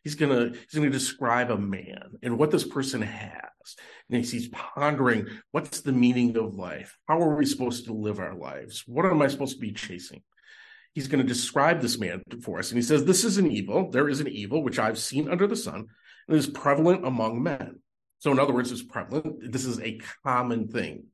he's 0.04 0.16
gonna 0.16 0.50
he's 0.50 0.76
gonna 0.76 0.90
describe 0.90 1.50
a 1.50 1.58
man 1.58 2.18
and 2.22 2.38
what 2.38 2.52
this 2.52 2.66
person 2.66 3.02
has. 3.02 3.42
And 4.10 4.26
he's 4.26 4.50
pondering 4.50 5.28
what's 5.52 5.82
the 5.82 5.92
meaning 5.92 6.36
of 6.38 6.56
life? 6.56 6.98
How 7.08 7.22
are 7.22 7.36
we 7.36 7.46
supposed 7.46 7.86
to 7.86 7.94
live 7.94 8.20
our 8.20 8.36
lives? 8.36 8.84
What 8.88 9.06
am 9.06 9.22
I 9.22 9.28
supposed 9.28 9.56
to 9.56 9.62
be 9.62 9.72
chasing? 9.72 10.24
He's 10.94 11.08
going 11.08 11.22
to 11.22 11.28
describe 11.28 11.82
this 11.82 12.00
man 12.00 12.22
for 12.42 12.60
us. 12.60 12.72
And 12.72 12.78
he 12.78 12.82
says, 12.82 13.06
This 13.06 13.24
is 13.24 13.38
an 13.38 13.52
evil. 13.52 13.90
There 13.92 14.10
is 14.10 14.20
an 14.20 14.28
evil 14.28 14.64
which 14.64 14.80
I've 14.80 15.00
seen 15.00 15.30
under 15.30 15.48
the 15.48 15.56
sun 15.56 15.88
and 16.28 16.38
is 16.38 16.48
prevalent 16.48 17.06
among 17.06 17.42
men. 17.44 17.80
So, 18.20 18.32
in 18.32 18.40
other 18.40 18.54
words, 18.54 18.72
it's 18.72 18.84
prevalent. 18.84 19.52
This 19.52 19.66
is 19.66 19.80
a 19.80 20.00
common 20.24 20.68
thing. 20.68 21.06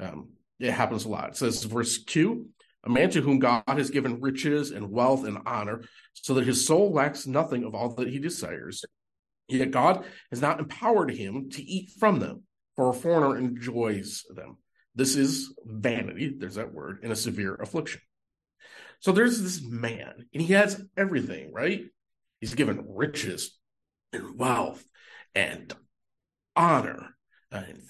Um, 0.00 0.30
it 0.58 0.72
happens 0.72 1.04
a 1.04 1.08
lot. 1.08 1.30
It 1.30 1.36
says, 1.36 1.62
verse 1.64 2.02
2 2.02 2.46
A 2.84 2.90
man 2.90 3.10
to 3.10 3.20
whom 3.20 3.38
God 3.38 3.62
has 3.68 3.90
given 3.90 4.20
riches 4.20 4.70
and 4.70 4.90
wealth 4.90 5.24
and 5.24 5.38
honor, 5.46 5.82
so 6.14 6.34
that 6.34 6.46
his 6.46 6.66
soul 6.66 6.92
lacks 6.92 7.26
nothing 7.26 7.64
of 7.64 7.74
all 7.74 7.94
that 7.94 8.08
he 8.08 8.18
desires. 8.18 8.84
Yet 9.48 9.70
God 9.70 10.04
has 10.30 10.42
not 10.42 10.58
empowered 10.58 11.10
him 11.10 11.48
to 11.50 11.62
eat 11.62 11.90
from 11.98 12.18
them, 12.18 12.42
for 12.76 12.90
a 12.90 12.94
foreigner 12.94 13.38
enjoys 13.38 14.24
them. 14.34 14.58
This 14.94 15.14
is 15.16 15.54
vanity, 15.64 16.34
there's 16.36 16.56
that 16.56 16.72
word, 16.72 16.98
in 17.02 17.12
a 17.12 17.16
severe 17.16 17.54
affliction. 17.54 18.00
So 19.00 19.12
there's 19.12 19.40
this 19.40 19.62
man, 19.62 20.26
and 20.32 20.42
he 20.42 20.52
has 20.54 20.82
everything, 20.96 21.52
right? 21.52 21.84
He's 22.40 22.54
given 22.54 22.84
riches 22.88 23.56
and 24.12 24.36
wealth 24.36 24.84
and 25.34 25.72
honor 26.56 27.16
and 27.52 27.80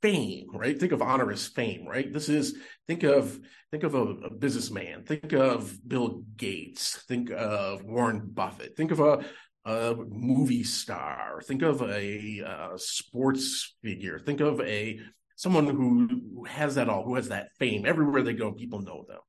fame, 0.00 0.48
right? 0.54 0.78
Think 0.78 0.92
of 0.92 1.02
honor 1.02 1.30
as 1.30 1.46
fame, 1.46 1.86
right? 1.86 2.10
This 2.10 2.28
is 2.28 2.56
think 2.86 3.02
of 3.02 3.38
think 3.70 3.82
of 3.82 3.94
a, 3.94 4.02
a, 4.02 4.30
businessman, 4.30 5.04
think 5.04 5.32
of 5.32 5.76
Bill 5.86 6.22
Gates, 6.36 7.02
think 7.08 7.30
of 7.30 7.82
Warren 7.84 8.22
Buffett, 8.32 8.76
think 8.76 8.90
of 8.90 9.00
a, 9.00 9.24
a 9.66 9.94
movie 9.96 10.64
star, 10.64 11.42
think 11.42 11.62
of 11.62 11.82
a, 11.82 12.40
a 12.40 12.72
sports 12.76 13.76
figure, 13.82 14.18
think 14.18 14.40
of 14.40 14.60
a 14.60 15.00
someone 15.36 15.66
who 15.66 16.44
has 16.44 16.76
that 16.76 16.88
all, 16.88 17.04
who 17.04 17.16
has 17.16 17.28
that 17.28 17.48
fame. 17.58 17.84
Everywhere 17.84 18.22
they 18.22 18.34
go, 18.34 18.52
people 18.52 18.80
know 18.80 19.04
them 19.08 19.20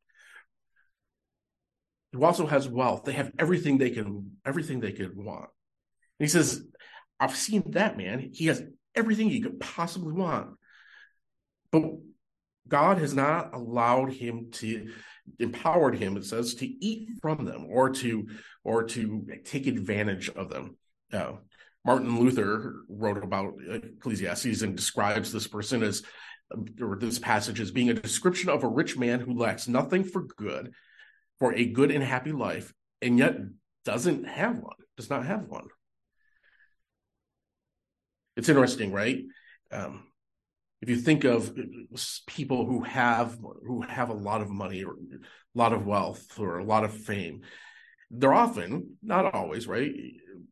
who 2.16 2.24
also 2.24 2.48
has 2.48 2.68
wealth. 2.68 3.04
They 3.04 3.12
have 3.12 3.32
everything 3.38 3.78
they 3.78 3.90
can, 3.90 4.32
everything 4.46 4.80
they 4.80 4.94
could 4.94 5.16
want. 5.16 5.50
And 6.20 6.26
he 6.26 6.28
says, 6.28 6.64
I've 7.20 7.36
seen 7.36 7.72
that 7.72 7.98
man. 7.98 8.30
He 8.34 8.46
has 8.46 8.64
everything 8.96 9.30
he 9.30 9.42
could 9.42 9.60
possibly 9.60 10.14
want. 10.14 10.56
But 11.72 11.84
God 12.68 13.00
has 13.00 13.14
not 13.14 13.54
allowed 13.54 14.14
him 14.14 14.48
to 14.54 14.92
empowered 15.40 15.98
him, 15.98 16.16
it 16.16 16.26
says, 16.26 16.56
to 16.56 16.66
eat 16.66 17.10
from 17.22 17.44
them 17.44 17.66
or 17.70 17.90
to 17.90 18.28
or 18.64 18.84
to 18.84 19.28
take 19.44 19.68
advantage 19.68 20.30
of 20.30 20.50
them. 20.50 20.78
Uh, 21.12 21.34
Martin 21.84 22.18
Luther 22.18 22.84
wrote 22.88 23.22
about 23.22 23.56
Ecclesiastes 23.70 24.62
and 24.62 24.76
describes 24.76 25.34
this 25.34 25.48
person 25.48 25.84
as 25.84 26.02
or 26.80 26.96
this 26.96 27.20
passage 27.20 27.60
as 27.60 27.72
being 27.72 27.90
a 27.90 27.94
description 27.94 28.50
of 28.50 28.64
a 28.64 28.68
rich 28.68 28.98
man 28.98 29.20
who 29.20 29.38
lacks 29.38 29.68
nothing 29.68 30.04
for 30.04 30.24
good 30.24 30.74
for 31.40 31.54
a 31.54 31.66
good 31.66 31.92
and 31.92 32.04
happy 32.04 32.32
life 32.32 32.74
and 33.02 33.18
yet 33.18 33.36
doesn't 33.84 34.26
have 34.26 34.58
one, 34.58 34.76
does 34.98 35.10
not 35.10 35.26
have 35.26 35.46
one. 35.48 35.68
it's 38.36 38.50
interesting, 38.50 38.92
right? 38.92 39.24
Um, 39.72 40.04
if 40.82 40.90
you 40.90 40.98
think 40.98 41.24
of 41.24 41.58
people 42.28 42.66
who 42.66 42.82
have 42.82 43.38
who 43.66 43.82
have 43.82 44.10
a 44.10 44.14
lot 44.14 44.42
of 44.42 44.50
money 44.50 44.84
or 44.84 44.94
a 44.94 45.58
lot 45.58 45.74
of 45.74 45.86
wealth 45.86 46.40
or 46.40 46.60
a 46.60 46.64
lot 46.64 46.84
of 46.84 46.94
fame, 46.94 47.42
they're 48.12 48.34
often, 48.34 48.98
not 49.02 49.34
always, 49.34 49.68
right? 49.68 49.92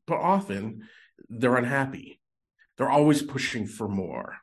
But 0.07 0.17
often 0.17 0.87
they're 1.29 1.57
unhappy. 1.57 2.19
They're 2.77 2.89
always 2.89 3.21
pushing 3.21 3.67
for 3.67 3.87
more. 3.87 4.37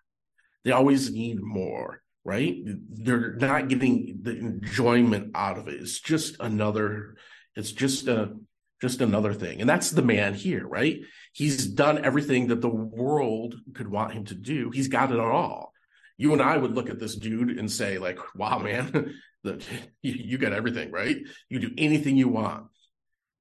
They 0.64 0.70
always 0.70 1.10
need 1.10 1.40
more, 1.40 2.02
right? 2.24 2.56
They're 2.64 3.34
not 3.36 3.68
getting 3.68 4.20
the 4.22 4.36
enjoyment 4.36 5.32
out 5.34 5.58
of 5.58 5.68
it. 5.68 5.80
It's 5.80 6.00
just 6.00 6.36
another, 6.40 7.16
it's 7.56 7.72
just 7.72 8.08
a 8.08 8.34
just 8.80 9.00
another 9.00 9.34
thing. 9.34 9.60
And 9.60 9.68
that's 9.68 9.90
the 9.90 10.02
man 10.02 10.34
here, 10.34 10.66
right? 10.66 11.00
He's 11.32 11.66
done 11.66 12.04
everything 12.04 12.48
that 12.48 12.60
the 12.60 12.68
world 12.68 13.54
could 13.74 13.88
want 13.88 14.14
him 14.14 14.24
to 14.26 14.34
do. 14.34 14.70
He's 14.70 14.88
got 14.88 15.12
it 15.12 15.20
all. 15.20 15.72
You 16.16 16.32
and 16.32 16.42
I 16.42 16.56
would 16.56 16.74
look 16.74 16.90
at 16.90 16.98
this 16.98 17.16
dude 17.16 17.58
and 17.58 17.70
say, 17.70 17.98
like, 17.98 18.18
wow, 18.34 18.58
man, 18.58 19.14
the, 19.44 19.62
you, 20.02 20.12
you 20.12 20.38
got 20.38 20.52
everything, 20.52 20.90
right? 20.90 21.16
You 21.48 21.58
do 21.60 21.72
anything 21.76 22.16
you 22.16 22.28
want. 22.28 22.66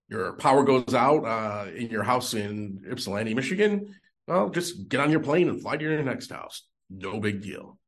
Your 0.10 0.34
power 0.34 0.64
goes 0.64 0.94
out 0.94 1.24
uh, 1.24 1.72
in 1.72 1.90
your 1.90 2.04
house 2.04 2.34
in 2.34 2.84
Ypsilanti, 2.90 3.34
Michigan. 3.34 3.96
Well, 4.28 4.50
just 4.50 4.90
get 4.90 5.00
on 5.00 5.12
your 5.12 5.20
plane 5.20 5.50
and 5.50 5.62
fly 5.62 5.78
to 5.78 5.84
your 5.84 6.02
next 6.04 6.32
house. 6.32 6.64
No 6.90 7.20
big 7.20 7.42
deal. 7.42 7.79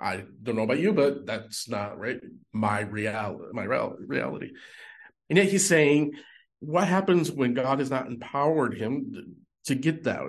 I 0.00 0.24
don't 0.42 0.56
know 0.56 0.62
about 0.62 0.80
you, 0.80 0.92
but 0.92 1.26
that's 1.26 1.68
not 1.68 1.98
right. 1.98 2.20
My 2.52 2.80
reality, 2.80 3.44
my 3.52 3.64
reality. 3.64 4.50
And 5.30 5.36
yet 5.36 5.48
he's 5.48 5.66
saying 5.66 6.12
what 6.62 6.86
happens 6.86 7.30
when 7.30 7.54
God 7.54 7.80
has 7.80 7.90
not 7.90 8.06
empowered 8.06 8.74
him 8.76 9.36
to 9.66 9.74
get 9.74 10.04
that? 10.04 10.20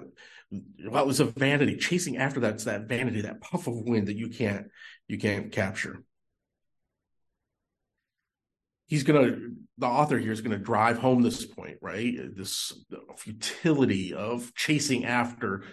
Well, 0.85 1.05
was 1.07 1.19
a 1.19 1.25
vanity. 1.25 1.77
Chasing 1.77 2.17
after 2.17 2.39
that, 2.41 2.55
it's 2.55 2.63
that 2.65 2.87
vanity, 2.87 3.21
that 3.21 3.41
puff 3.41 3.67
of 3.67 3.75
wind 3.75 4.07
that 4.07 4.17
you 4.17 4.29
can't 4.29 4.67
you 5.07 5.17
can't 5.17 5.51
capture. 5.51 6.03
He's 8.87 9.03
gonna 9.03 9.37
the 9.77 9.87
author 9.87 10.17
here 10.17 10.31
is 10.31 10.41
gonna 10.41 10.57
drive 10.57 10.97
home 10.97 11.21
this 11.21 11.45
point, 11.45 11.77
right? 11.81 12.15
This 12.35 12.73
futility 13.17 14.13
of 14.13 14.53
chasing 14.55 15.05
after 15.05 15.63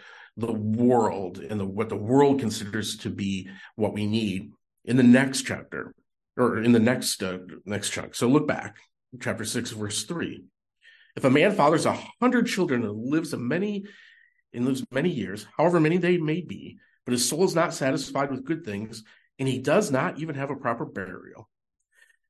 the 0.40 0.52
world 0.52 1.38
and 1.38 1.60
the, 1.60 1.64
what 1.64 1.88
the 1.88 1.96
world 1.96 2.40
considers 2.40 2.96
to 2.98 3.10
be 3.10 3.48
what 3.76 3.92
we 3.92 4.06
need 4.06 4.52
in 4.84 4.96
the 4.96 5.02
next 5.02 5.42
chapter 5.42 5.94
or 6.36 6.58
in 6.58 6.72
the 6.72 6.78
next 6.78 7.22
uh, 7.22 7.38
next 7.64 7.90
chunk. 7.90 8.14
So 8.14 8.28
look 8.28 8.46
back 8.46 8.76
chapter 9.20 9.44
6 9.44 9.70
verse 9.72 10.04
3 10.04 10.44
if 11.16 11.24
a 11.24 11.30
man 11.30 11.52
fathers 11.52 11.84
a 11.84 11.98
hundred 12.20 12.46
children 12.46 12.84
and 12.84 13.10
lives 13.10 13.34
many 13.34 13.84
and 14.54 14.64
lives 14.64 14.84
many 14.92 15.10
years 15.10 15.46
however 15.56 15.80
many 15.80 15.96
they 15.96 16.16
may 16.16 16.40
be 16.40 16.78
but 17.04 17.12
his 17.12 17.28
soul 17.28 17.44
is 17.44 17.54
not 17.54 17.74
satisfied 17.74 18.30
with 18.30 18.44
good 18.44 18.64
things 18.64 19.02
and 19.38 19.48
he 19.48 19.58
does 19.58 19.90
not 19.90 20.20
even 20.20 20.36
have 20.36 20.50
a 20.50 20.56
proper 20.56 20.84
burial 20.84 21.48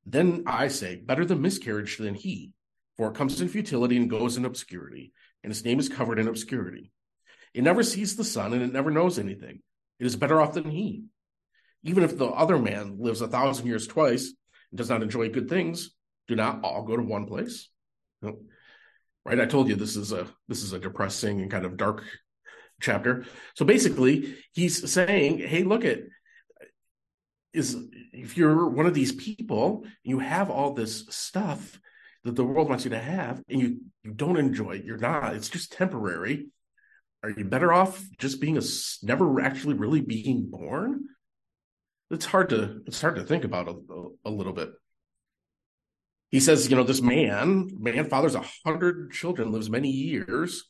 then 0.05 0.43
i 0.47 0.67
say 0.67 0.95
better 0.95 1.23
the 1.23 1.35
miscarriage 1.35 1.97
than 1.97 2.15
he 2.15 2.51
for 2.97 3.09
it 3.09 3.15
comes 3.15 3.39
in 3.39 3.47
futility 3.47 3.95
and 3.95 4.09
goes 4.09 4.35
in 4.35 4.45
obscurity 4.45 5.13
and 5.43 5.51
his 5.51 5.63
name 5.63 5.79
is 5.79 5.87
covered 5.87 6.17
in 6.17 6.27
obscurity 6.27 6.91
it 7.53 7.63
never 7.63 7.83
sees 7.83 8.15
the 8.15 8.23
sun 8.23 8.53
and 8.53 8.61
it 8.61 8.73
never 8.73 8.91
knows 8.91 9.19
anything 9.19 9.61
it 9.99 10.05
is 10.05 10.15
better 10.15 10.41
off 10.41 10.53
than 10.53 10.69
he 10.69 11.03
even 11.83 12.03
if 12.03 12.17
the 12.17 12.25
other 12.25 12.57
man 12.57 12.97
lives 12.99 13.21
a 13.21 13.27
thousand 13.27 13.65
years 13.65 13.87
twice 13.87 14.33
and 14.71 14.77
does 14.77 14.89
not 14.89 15.03
enjoy 15.03 15.29
good 15.29 15.49
things 15.49 15.91
do 16.31 16.37
not 16.37 16.63
all 16.63 16.83
go 16.83 16.95
to 16.95 17.03
one 17.03 17.25
place? 17.25 17.67
Right? 18.23 19.39
I 19.39 19.45
told 19.45 19.67
you 19.67 19.75
this 19.75 19.97
is 19.97 20.13
a 20.13 20.27
this 20.47 20.63
is 20.63 20.71
a 20.71 20.79
depressing 20.79 21.41
and 21.41 21.51
kind 21.51 21.65
of 21.65 21.77
dark 21.77 22.03
chapter. 22.81 23.25
So 23.55 23.65
basically, 23.65 24.37
he's 24.53 24.91
saying, 24.91 25.39
"Hey, 25.39 25.63
look 25.63 25.83
at 25.83 25.99
is 27.53 27.77
if 28.13 28.37
you're 28.37 28.69
one 28.69 28.85
of 28.85 28.93
these 28.93 29.11
people, 29.11 29.85
you 30.03 30.19
have 30.19 30.49
all 30.49 30.73
this 30.73 31.05
stuff 31.09 31.79
that 32.23 32.35
the 32.35 32.45
world 32.45 32.69
wants 32.69 32.85
you 32.85 32.91
to 32.91 32.99
have, 32.99 33.43
and 33.49 33.59
you 33.59 33.81
you 34.03 34.11
don't 34.13 34.37
enjoy 34.37 34.77
it. 34.77 34.85
You're 34.85 34.97
not. 34.97 35.35
It's 35.35 35.49
just 35.49 35.73
temporary. 35.73 36.47
Are 37.23 37.29
you 37.29 37.45
better 37.45 37.71
off 37.71 38.03
just 38.17 38.41
being 38.41 38.57
a 38.57 38.61
never 39.03 39.41
actually 39.41 39.75
really 39.75 40.01
being 40.01 40.49
born? 40.49 41.05
It's 42.09 42.25
hard 42.25 42.49
to 42.49 42.81
it's 42.87 43.01
hard 43.01 43.15
to 43.15 43.23
think 43.23 43.43
about 43.43 43.67
a, 43.69 43.75
a, 44.25 44.29
little 44.29 44.53
bit 44.53 44.71
he 46.31 46.39
says, 46.39 46.69
you 46.69 46.77
know, 46.77 46.83
this 46.83 47.01
man, 47.01 47.69
man 47.77 48.05
fathers 48.05 48.35
a 48.35 48.45
hundred 48.65 49.11
children, 49.11 49.51
lives 49.51 49.69
many 49.69 49.89
years. 49.89 50.63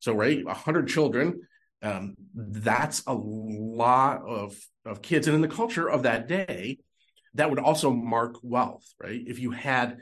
So, 0.00 0.12
right, 0.12 0.42
a 0.46 0.54
hundred 0.54 0.88
children, 0.88 1.42
um, 1.82 2.16
that's 2.34 3.04
a 3.06 3.14
lot 3.14 4.22
of 4.26 4.56
of 4.84 5.02
kids. 5.02 5.28
And 5.28 5.36
in 5.36 5.40
the 5.40 5.48
culture 5.48 5.88
of 5.88 6.02
that 6.02 6.26
day, 6.26 6.78
that 7.34 7.48
would 7.48 7.60
also 7.60 7.92
mark 7.92 8.36
wealth, 8.42 8.84
right? 9.00 9.22
If 9.24 9.38
you 9.38 9.52
had 9.52 9.98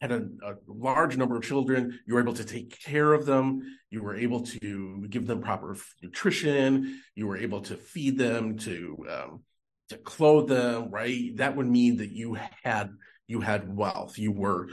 had 0.00 0.12
a, 0.12 0.28
a, 0.44 0.54
large 0.66 1.16
number 1.16 1.36
of 1.36 1.42
children, 1.42 1.98
you 2.06 2.14
were 2.14 2.20
able 2.20 2.34
to 2.34 2.44
take 2.44 2.78
care 2.80 3.12
of 3.12 3.26
them, 3.26 3.62
you 3.90 4.02
were 4.02 4.16
able 4.16 4.42
to 4.42 5.06
give 5.08 5.26
them 5.26 5.40
proper 5.40 5.76
nutrition, 6.02 7.00
you 7.14 7.26
were 7.26 7.36
able 7.36 7.62
to 7.62 7.76
feed 7.76 8.16
them, 8.16 8.58
to 8.58 8.96
um, 9.10 9.42
to 9.88 9.96
clothe 9.96 10.48
them, 10.48 10.90
right? 10.90 11.36
That 11.36 11.56
would 11.56 11.66
mean 11.66 11.96
that 11.96 12.12
you 12.12 12.38
had 12.62 12.90
you 13.26 13.40
had 13.40 13.74
wealth, 13.74 14.18
you 14.18 14.32
were 14.32 14.68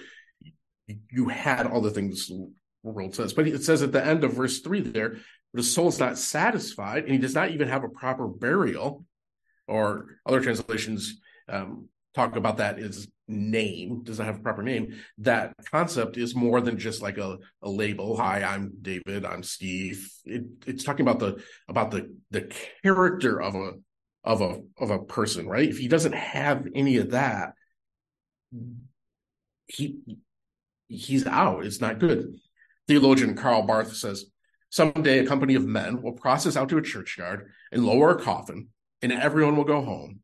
you 0.87 1.29
had 1.29 1.65
all 1.65 1.81
the 1.81 1.89
things 1.89 2.27
the 2.27 2.51
world 2.83 3.15
says. 3.15 3.33
But 3.33 3.47
it 3.47 3.63
says 3.63 3.81
at 3.81 3.91
the 3.91 4.05
end 4.05 4.23
of 4.23 4.33
verse 4.33 4.59
three 4.59 4.81
there, 4.81 5.17
the 5.53 5.63
soul 5.63 5.87
is 5.87 5.99
not 5.99 6.19
satisfied, 6.19 7.03
and 7.03 7.11
he 7.11 7.17
does 7.17 7.33
not 7.33 7.51
even 7.51 7.67
have 7.67 7.83
a 7.83 7.89
proper 7.89 8.27
burial. 8.27 9.05
Or 9.67 10.19
other 10.27 10.41
translations 10.41 11.19
um, 11.49 11.89
talk 12.15 12.35
about 12.35 12.57
that 12.57 12.79
is 12.79 13.07
name 13.27 14.03
does 14.03 14.19
not 14.19 14.25
have 14.25 14.37
a 14.37 14.43
proper 14.43 14.63
name. 14.63 14.95
That 15.19 15.53
concept 15.71 16.17
is 16.17 16.35
more 16.35 16.61
than 16.61 16.77
just 16.77 17.01
like 17.01 17.17
a, 17.17 17.37
a 17.61 17.69
label. 17.69 18.17
Hi, 18.17 18.43
I'm 18.43 18.73
David. 18.81 19.25
I'm 19.25 19.43
Steve. 19.43 20.09
It, 20.23 20.45
it's 20.65 20.83
talking 20.83 21.07
about 21.07 21.19
the 21.19 21.43
about 21.67 21.91
the 21.91 22.15
the 22.31 22.51
character 22.83 23.41
of 23.41 23.55
a 23.55 23.71
of 24.23 24.41
a 24.41 24.61
of 24.77 24.89
a 24.89 24.99
person, 24.99 25.47
right? 25.47 25.69
If 25.69 25.77
he 25.77 25.87
doesn't 25.87 26.15
have 26.15 26.67
any 26.73 26.97
of 26.97 27.11
that, 27.11 27.53
he 29.67 29.99
he's 30.87 31.25
out. 31.25 31.65
It's 31.65 31.81
not 31.81 31.99
good. 31.99 32.35
Theologian 32.87 33.35
Karl 33.35 33.63
Barth 33.63 33.95
says, 33.95 34.25
someday 34.69 35.19
a 35.19 35.25
company 35.25 35.55
of 35.55 35.65
men 35.65 36.01
will 36.03 36.13
process 36.13 36.55
out 36.55 36.69
to 36.69 36.77
a 36.77 36.81
churchyard 36.81 37.49
and 37.71 37.85
lower 37.85 38.11
a 38.11 38.21
coffin, 38.21 38.67
and 39.01 39.11
everyone 39.11 39.55
will 39.55 39.63
go 39.63 39.81
home, 39.81 40.19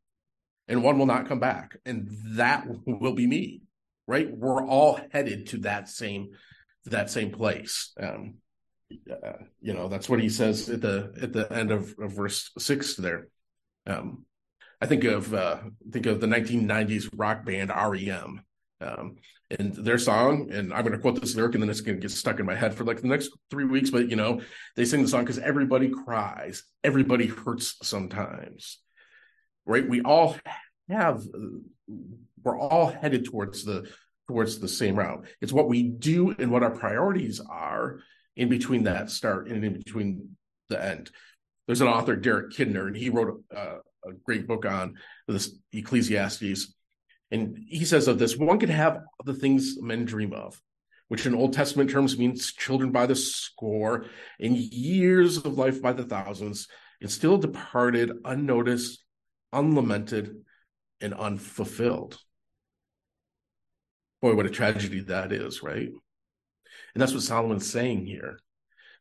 and 0.68 0.84
one 0.84 0.98
will 0.98 1.06
not 1.06 1.28
come 1.28 1.40
back, 1.40 1.78
and 1.86 2.08
that 2.36 2.66
will 2.86 3.14
be 3.14 3.28
me. 3.28 3.62
Right? 4.08 4.30
We're 4.30 4.66
all 4.66 5.00
headed 5.12 5.48
to 5.48 5.58
that 5.60 5.90
same 5.90 6.32
that 6.86 7.10
same 7.10 7.32
place. 7.32 7.94
Um, 8.00 8.36
uh, 9.10 9.34
you 9.62 9.74
know, 9.74 9.88
that's 9.88 10.10
what 10.10 10.20
he 10.20 10.30
says 10.30 10.70
at 10.70 10.82
the 10.82 11.14
at 11.22 11.34
the 11.34 11.52
end 11.52 11.72
of, 11.72 11.94
of 12.00 12.14
verse 12.14 12.52
six 12.58 12.96
there. 12.96 13.28
Um, 13.86 14.26
I 14.82 14.88
think 14.88 15.04
of 15.04 15.34
uh, 15.34 15.60
think 15.92 16.08
of 16.08 16.20
the 16.20 16.28
1990s 16.28 17.10
rock 17.16 17.46
band 17.46 17.70
REM. 17.70 18.42
Um, 18.82 19.18
and 19.60 19.76
their 19.76 19.98
song, 19.98 20.50
and 20.52 20.74
I'm 20.74 20.82
going 20.82 20.94
to 20.94 20.98
quote 20.98 21.20
this 21.20 21.36
lyric, 21.36 21.56
and 21.56 21.62
then 21.62 21.70
it's 21.70 21.82
going 21.82 21.98
to 21.98 22.02
get 22.02 22.12
stuck 22.12 22.40
in 22.40 22.46
my 22.46 22.56
head 22.56 22.74
for 22.74 22.84
like 22.84 23.02
the 23.02 23.08
next 23.08 23.32
three 23.50 23.66
weeks. 23.66 23.90
But 23.90 24.10
you 24.10 24.16
know, 24.16 24.42
they 24.76 24.86
sing 24.86 25.02
the 25.02 25.08
song 25.08 25.22
because 25.22 25.40
everybody 25.40 25.90
cries, 25.90 26.64
everybody 26.84 27.28
hurts 27.28 27.76
sometimes, 27.84 28.80
right? 29.66 29.88
We 29.88 30.02
all 30.02 30.38
have, 30.90 31.24
we're 32.44 32.60
all 32.60 32.88
headed 32.88 33.26
towards 33.26 33.64
the 33.64 33.90
towards 34.28 34.60
the 34.60 34.68
same 34.68 34.96
route. 34.96 35.26
It's 35.42 35.52
what 35.52 35.68
we 35.68 35.84
do 35.84 36.34
and 36.38 36.52
what 36.52 36.64
our 36.64 36.72
priorities 36.72 37.42
are 37.42 38.00
in 38.38 38.48
between 38.48 38.84
that 38.84 39.10
start 39.10 39.50
and 39.50 39.64
in 39.64 39.74
between 39.74 40.38
the 40.70 40.82
end. 40.82 41.12
There's 41.68 41.82
an 41.82 41.88
author, 41.88 42.16
Derek 42.16 42.52
Kidner, 42.52 42.88
and 42.88 42.96
he 42.96 43.10
wrote 43.10 43.44
uh, 43.56 43.78
a 44.06 44.14
great 44.26 44.48
book 44.48 44.66
on 44.66 44.96
this 45.28 45.54
Ecclesiastes. 45.74 46.74
And 47.30 47.58
he 47.68 47.86
says 47.86 48.08
of 48.08 48.20
this, 48.20 48.38
one 48.38 48.60
could 48.60 48.70
have 48.70 49.02
the 49.26 49.34
things 49.34 49.82
men 49.82 50.06
dream 50.06 50.34
of, 50.34 50.60
which 51.08 51.26
in 51.26 51.36
Old 51.36 51.54
Testament 51.54 51.90
terms 51.90 52.18
means 52.18 52.54
children 52.54 52.92
by 52.92 53.06
the 53.06 53.16
score 53.16 54.06
and 54.40 54.58
years 54.58 55.38
of 55.38 55.58
life 55.58 55.82
by 55.82 55.94
the 55.94 56.04
thousands, 56.04 56.68
and 57.02 57.12
still 57.12 57.38
departed 57.38 58.12
unnoticed, 58.26 59.04
unlamented, 59.52 60.44
and 61.00 61.14
unfulfilled. 61.14 62.20
Boy, 64.22 64.36
what 64.36 64.46
a 64.46 64.52
tragedy 64.52 65.02
that 65.02 65.32
is, 65.32 65.64
right? 65.64 65.90
And 66.94 67.02
that's 67.02 67.14
what 67.14 67.24
Solomon's 67.24 67.70
saying 67.70 68.06
here. 68.06 68.40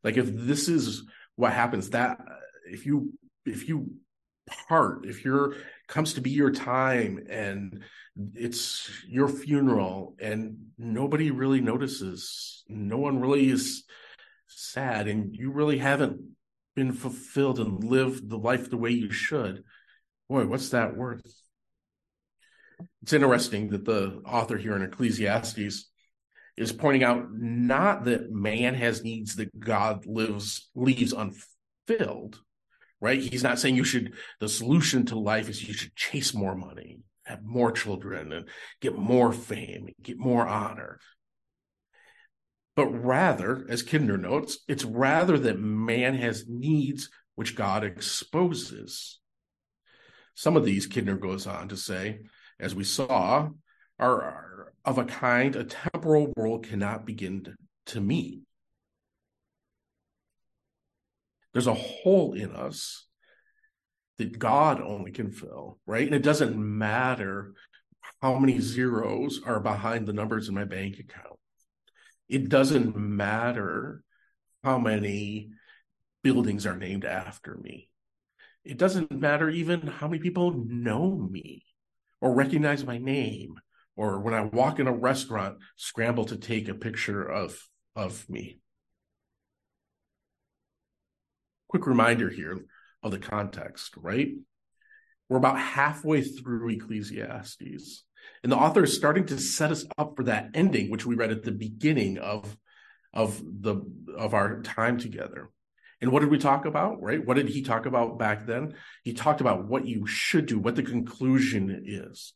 Like 0.03 0.17
if 0.17 0.31
this 0.33 0.69
is 0.69 1.03
what 1.37 1.53
happens, 1.53 1.91
that 1.91 2.19
if 2.65 2.87
you 2.87 3.13
if 3.45 3.69
you 3.69 3.91
part 4.69 5.05
if 5.05 5.25
you're 5.25 5.55
comes 5.87 6.15
to 6.15 6.21
be 6.21 6.31
your 6.31 6.51
time 6.51 7.23
and 7.29 7.83
it's 8.35 8.91
your 9.07 9.29
funeral 9.29 10.17
and 10.21 10.57
nobody 10.77 11.31
really 11.31 11.61
notices 11.61 12.65
no 12.69 12.99
one 12.99 13.21
really 13.21 13.49
is 13.49 13.85
sad 14.49 15.07
and 15.07 15.37
you 15.37 15.53
really 15.53 15.79
haven't 15.79 16.21
been 16.75 16.93
fulfilled 16.93 17.59
and 17.59 17.85
lived 17.85 18.29
the 18.29 18.39
life 18.39 18.71
the 18.71 18.77
way 18.77 18.91
you 18.91 19.11
should, 19.11 19.65
boy, 20.31 20.47
what's 20.47 20.69
that 20.69 20.97
worth? 20.97 21.21
It's 23.03 23.13
interesting 23.13 23.71
that 23.71 23.85
the 23.85 24.23
author 24.25 24.57
here 24.57 24.77
in 24.77 24.83
Ecclesiastes 24.83 25.91
is 26.57 26.73
pointing 26.73 27.03
out 27.03 27.27
not 27.33 28.05
that 28.05 28.31
man 28.31 28.75
has 28.75 29.03
needs 29.03 29.35
that 29.37 29.59
God 29.59 30.07
lives 30.07 30.71
leaves 30.77 31.13
unfilled, 31.13 32.41
right? 33.01 33.21
He's 33.21 33.43
not 33.43 33.59
saying 33.59 33.75
you 33.75 33.85
should 33.85 34.15
the 34.39 34.49
solution 34.49 35.05
to 35.07 35.19
life 35.19 35.49
is 35.49 35.67
you 35.67 35.75
should 35.75 35.97
chase 35.97 36.33
more 36.33 36.55
money, 36.55 37.01
have 37.25 37.43
more 37.43 37.73
children, 37.73 38.33
and 38.33 38.49
get 38.81 38.97
more 38.97 39.33
fame, 39.33 39.89
get 40.01 40.19
more 40.19 40.47
honor. 40.47 41.01
But 42.77 42.87
rather, 42.87 43.67
as 43.69 43.83
Kidner 43.83 44.19
notes, 44.19 44.61
it's 44.69 44.85
rather 44.85 45.39
that 45.41 45.59
man 45.59 46.15
has 46.15 46.45
needs 46.47 47.11
which 47.35 47.57
God 47.57 47.83
exposes. 47.83 49.20
Some 50.35 50.57
of 50.57 50.65
these, 50.65 50.89
Kidner 50.89 51.21
goes 51.21 51.47
on 51.47 51.69
to 51.69 51.77
say, 51.77 52.21
as 52.59 52.75
we 52.75 52.85
saw, 52.85 53.49
are, 53.99 54.23
are 54.23 54.73
of 54.85 54.99
a 54.99 55.05
kind 55.05 55.57
a 55.57 55.65
temporal 55.65 56.33
world 56.37 56.67
cannot 56.67 57.05
begin 57.05 57.55
to 57.87 58.01
meet. 58.01 58.41
There's 61.53 61.67
a 61.67 61.75
hole 61.75 62.33
in 62.33 62.55
us 62.55 63.07
that 64.19 64.39
God 64.39 64.81
only 64.81 65.11
can 65.11 65.31
fill, 65.31 65.79
right? 65.87 66.07
And 66.07 66.15
it 66.15 66.23
doesn't 66.23 66.57
matter 66.57 67.55
how 68.23 68.39
many 68.39 68.61
zeros 68.61 69.41
are 69.45 69.61
behind 69.61 70.07
the 70.07 70.13
numbers 70.13 70.49
in 70.49 70.55
my 70.55 70.65
bank 70.65 70.99
account. 70.99 71.39
It 72.29 72.49
doesn't 72.49 72.97
matter 72.97 74.03
how 74.63 74.79
many 74.79 75.51
buildings 76.23 76.67
are 76.67 76.77
named 76.77 77.05
after 77.05 77.57
me. 77.57 77.90
It 78.65 78.79
doesn't 78.79 79.11
matter 79.11 79.49
even 79.49 79.87
how 79.87 80.09
many 80.09 80.21
people 80.21 80.53
know 80.53 81.17
me 81.17 81.65
or 82.21 82.35
recognize 82.35 82.85
my 82.85 82.99
name 82.99 83.55
or 83.97 84.21
when 84.21 84.35
I 84.35 84.43
walk 84.43 84.79
in 84.79 84.87
a 84.87 84.93
restaurant, 84.93 85.59
scramble 85.77 86.25
to 86.27 86.37
take 86.37 86.69
a 86.69 86.75
picture 86.75 87.23
of, 87.23 87.59
of 87.95 88.29
me. 88.31 88.61
Quick 91.69 91.87
reminder 91.87 92.31
here 92.31 92.65
of 93.03 93.11
the 93.11 93.19
context, 93.19 93.95
right? 93.97 94.29
We're 95.29 95.37
about 95.37 95.59
halfway 95.59 96.23
through 96.23 96.71
Ecclesiastes. 96.71 98.05
And 98.43 98.51
the 98.51 98.57
author 98.57 98.85
is 98.85 98.97
starting 98.97 99.27
to 99.27 99.39
set 99.39 99.71
us 99.71 99.85
up 99.97 100.15
for 100.17 100.25
that 100.25 100.51
ending, 100.55 100.91
which 100.91 101.07
we 101.07 101.15
read 101.15 101.31
at 101.31 101.45
the 101.45 101.53
beginning 101.53 102.19
of, 102.19 102.57
of 103.13 103.43
the 103.45 103.83
of 104.17 104.35
our 104.35 104.63
time 104.63 104.99
together. 104.99 105.51
And 106.01 106.13
what 106.13 106.21
did 106.21 106.31
we 106.31 106.39
talk 106.39 106.65
about? 106.65 107.03
Right? 107.03 107.25
What 107.25 107.37
did 107.37 107.49
he 107.49 107.63
talk 107.63 107.87
about 107.87 108.19
back 108.19 108.47
then? 108.47 108.75
He 109.05 109.13
talked 109.13 109.41
about 109.41 109.67
what 109.67 109.87
you 109.87 110.07
should 110.07 110.47
do, 110.47 110.59
what 110.59 110.77
the 110.77 110.83
conclusion 110.83 111.83
is. 111.85 112.33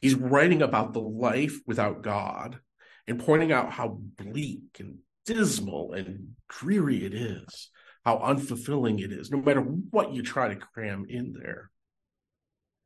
He's 0.00 0.14
writing 0.14 0.62
about 0.62 0.92
the 0.92 1.00
life 1.00 1.60
without 1.66 2.02
God 2.02 2.58
and 3.06 3.18
pointing 3.18 3.52
out 3.52 3.72
how 3.72 4.00
bleak 4.16 4.78
and 4.78 4.98
dismal 5.26 5.92
and 5.92 6.36
dreary 6.48 7.04
it 7.04 7.14
is, 7.14 7.70
how 8.04 8.18
unfulfilling 8.18 9.00
it 9.02 9.12
is, 9.12 9.30
no 9.30 9.40
matter 9.40 9.60
what 9.60 10.12
you 10.12 10.22
try 10.22 10.48
to 10.48 10.56
cram 10.56 11.04
in 11.08 11.34
there. 11.38 11.70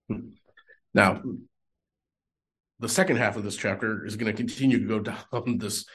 Hmm. 0.09 0.31
Now, 0.93 1.23
the 2.81 2.89
second 2.89 3.17
half 3.17 3.37
of 3.37 3.45
this 3.45 3.57
chapter 3.57 4.05
is 4.05 4.17
going 4.17 4.31
to 4.33 4.37
continue 4.37 4.81
to 4.81 4.87
go 4.87 5.01
down 5.01 5.59
this 5.59 5.87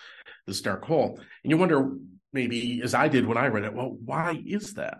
this 0.48 0.62
dark 0.62 0.84
hole, 0.86 1.20
and 1.44 1.52
you 1.52 1.58
wonder 1.58 1.92
maybe, 2.34 2.82
as 2.84 2.94
I 2.94 3.08
did 3.08 3.26
when 3.26 3.38
I 3.38 3.48
read 3.48 3.64
it, 3.64 3.74
well, 3.74 3.96
why 4.04 4.42
is 4.46 4.76
that? 4.76 5.00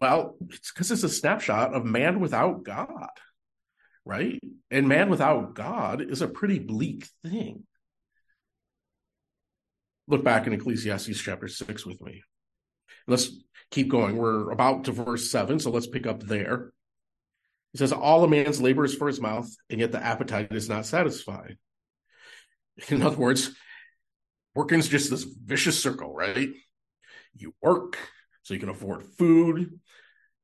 Well, 0.00 0.36
it's 0.48 0.72
because 0.72 0.90
it's 0.90 1.02
a 1.02 1.08
snapshot 1.08 1.74
of 1.74 1.84
man 1.84 2.20
without 2.20 2.64
God, 2.64 3.10
right? 4.04 4.40
And 4.70 4.88
man 4.88 5.10
without 5.10 5.54
God 5.54 6.00
is 6.00 6.22
a 6.22 6.28
pretty 6.28 6.58
bleak 6.58 7.08
thing. 7.24 7.64
Look 10.08 10.24
back 10.24 10.46
in 10.46 10.52
Ecclesiastes 10.52 11.20
chapter 11.20 11.48
six 11.48 11.86
with 11.86 12.00
me. 12.00 12.22
Let's 13.06 13.30
keep 13.70 13.88
going. 13.88 14.16
We're 14.16 14.50
about 14.50 14.84
to 14.84 14.92
verse 14.92 15.30
seven, 15.30 15.58
so 15.58 15.70
let's 15.70 15.86
pick 15.86 16.06
up 16.06 16.22
there. 16.22 16.72
He 17.72 17.78
says, 17.78 17.92
All 17.92 18.24
a 18.24 18.28
man's 18.28 18.60
labor 18.60 18.84
is 18.84 18.94
for 18.94 19.06
his 19.06 19.20
mouth, 19.20 19.48
and 19.70 19.80
yet 19.80 19.92
the 19.92 20.02
appetite 20.02 20.52
is 20.52 20.68
not 20.68 20.86
satisfied. 20.86 21.56
In 22.88 23.02
other 23.02 23.16
words, 23.16 23.50
working's 24.54 24.88
just 24.88 25.10
this 25.10 25.24
vicious 25.24 25.82
circle, 25.82 26.12
right? 26.14 26.50
You 27.34 27.54
work 27.62 27.98
so 28.42 28.54
you 28.54 28.60
can 28.60 28.68
afford 28.68 29.04
food, 29.04 29.78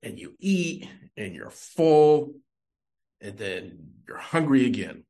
and 0.03 0.19
you 0.19 0.35
eat, 0.39 0.89
and 1.17 1.35
you're 1.35 1.51
full, 1.51 2.35
and 3.21 3.37
then 3.37 3.91
you're 4.07 4.19
hungry 4.19 4.67
again. 4.67 5.05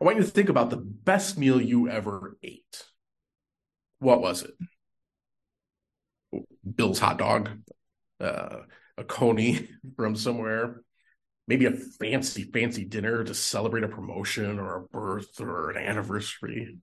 I 0.00 0.04
want 0.04 0.16
you 0.16 0.22
to 0.22 0.30
think 0.30 0.48
about 0.48 0.70
the 0.70 0.76
best 0.76 1.36
meal 1.36 1.60
you 1.60 1.88
ever 1.88 2.38
ate. 2.42 2.84
What 3.98 4.22
was 4.22 4.42
it? 4.42 4.54
Bill's 6.74 7.00
hot 7.00 7.18
dog, 7.18 7.50
uh, 8.20 8.60
a 8.96 9.04
coney 9.04 9.68
from 9.96 10.16
somewhere, 10.16 10.82
maybe 11.46 11.66
a 11.66 11.72
fancy, 11.72 12.44
fancy 12.44 12.84
dinner 12.84 13.24
to 13.24 13.34
celebrate 13.34 13.84
a 13.84 13.88
promotion 13.88 14.58
or 14.58 14.76
a 14.76 14.82
birth 14.82 15.40
or 15.40 15.70
an 15.70 15.84
anniversary. 15.84 16.78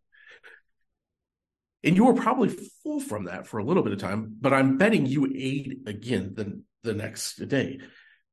And 1.88 1.96
you 1.96 2.04
were 2.04 2.16
probably 2.16 2.50
full 2.84 3.00
from 3.00 3.26
that 3.26 3.48
for 3.48 3.60
a 3.60 3.64
little 3.64 3.82
bit 3.82 3.94
of 3.94 4.00
time, 4.00 4.36
but 4.42 4.52
I'm 4.52 4.78
betting 4.78 5.06
you 5.06 5.26
ate 5.34 5.88
again 5.88 6.34
the, 6.36 6.62
the 6.84 6.94
next 6.94 7.38
day, 7.48 7.80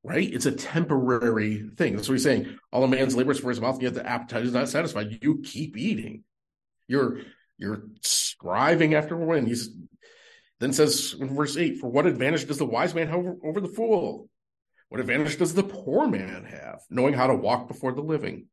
right? 0.02 0.28
It's 0.28 0.46
a 0.46 0.50
temporary 0.50 1.70
thing. 1.76 1.94
That's 1.94 2.08
what 2.08 2.14
he's 2.14 2.24
saying. 2.24 2.58
All 2.72 2.82
a 2.82 2.88
man's 2.88 3.14
labor 3.14 3.30
is 3.30 3.38
for 3.38 3.50
his 3.50 3.60
mouth, 3.60 3.80
yet 3.80 3.94
the 3.94 4.04
appetite 4.04 4.44
is 4.44 4.52
not 4.52 4.68
satisfied. 4.68 5.20
You 5.22 5.40
keep 5.44 5.76
eating. 5.76 6.24
You're 6.88 7.20
you're 7.56 7.84
striving 8.02 8.94
after 8.94 9.16
one. 9.16 9.46
He's 9.46 9.70
then 10.58 10.72
says 10.72 11.14
in 11.20 11.32
verse 11.36 11.56
8, 11.56 11.78
For 11.78 11.88
what 11.88 12.06
advantage 12.06 12.48
does 12.48 12.58
the 12.58 12.66
wise 12.66 12.92
man 12.92 13.06
have 13.06 13.24
over 13.44 13.60
the 13.60 13.68
fool? 13.68 14.28
What 14.88 15.00
advantage 15.00 15.38
does 15.38 15.54
the 15.54 15.62
poor 15.62 16.08
man 16.08 16.44
have, 16.44 16.80
knowing 16.90 17.14
how 17.14 17.28
to 17.28 17.36
walk 17.36 17.68
before 17.68 17.92
the 17.92 18.02
living? 18.02 18.48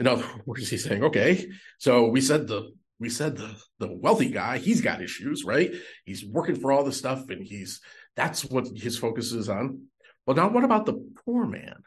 In 0.00 0.08
other 0.08 0.24
words, 0.46 0.68
he's 0.68 0.82
saying, 0.82 1.04
okay, 1.04 1.46
so 1.78 2.08
we 2.08 2.20
said 2.20 2.48
the 2.48 2.72
we 3.00 3.08
said 3.08 3.36
the 3.36 3.56
the 3.78 3.90
wealthy 3.90 4.30
guy, 4.30 4.58
he's 4.58 4.80
got 4.80 5.02
issues, 5.02 5.44
right? 5.44 5.72
He's 6.04 6.24
working 6.24 6.56
for 6.56 6.70
all 6.70 6.84
this 6.84 6.98
stuff, 6.98 7.28
and 7.30 7.42
he's 7.42 7.80
that's 8.14 8.44
what 8.44 8.68
his 8.76 8.98
focus 8.98 9.32
is 9.32 9.48
on. 9.48 9.86
Well, 10.26 10.36
now 10.36 10.50
what 10.50 10.64
about 10.64 10.86
the 10.86 11.02
poor 11.24 11.46
man? 11.46 11.82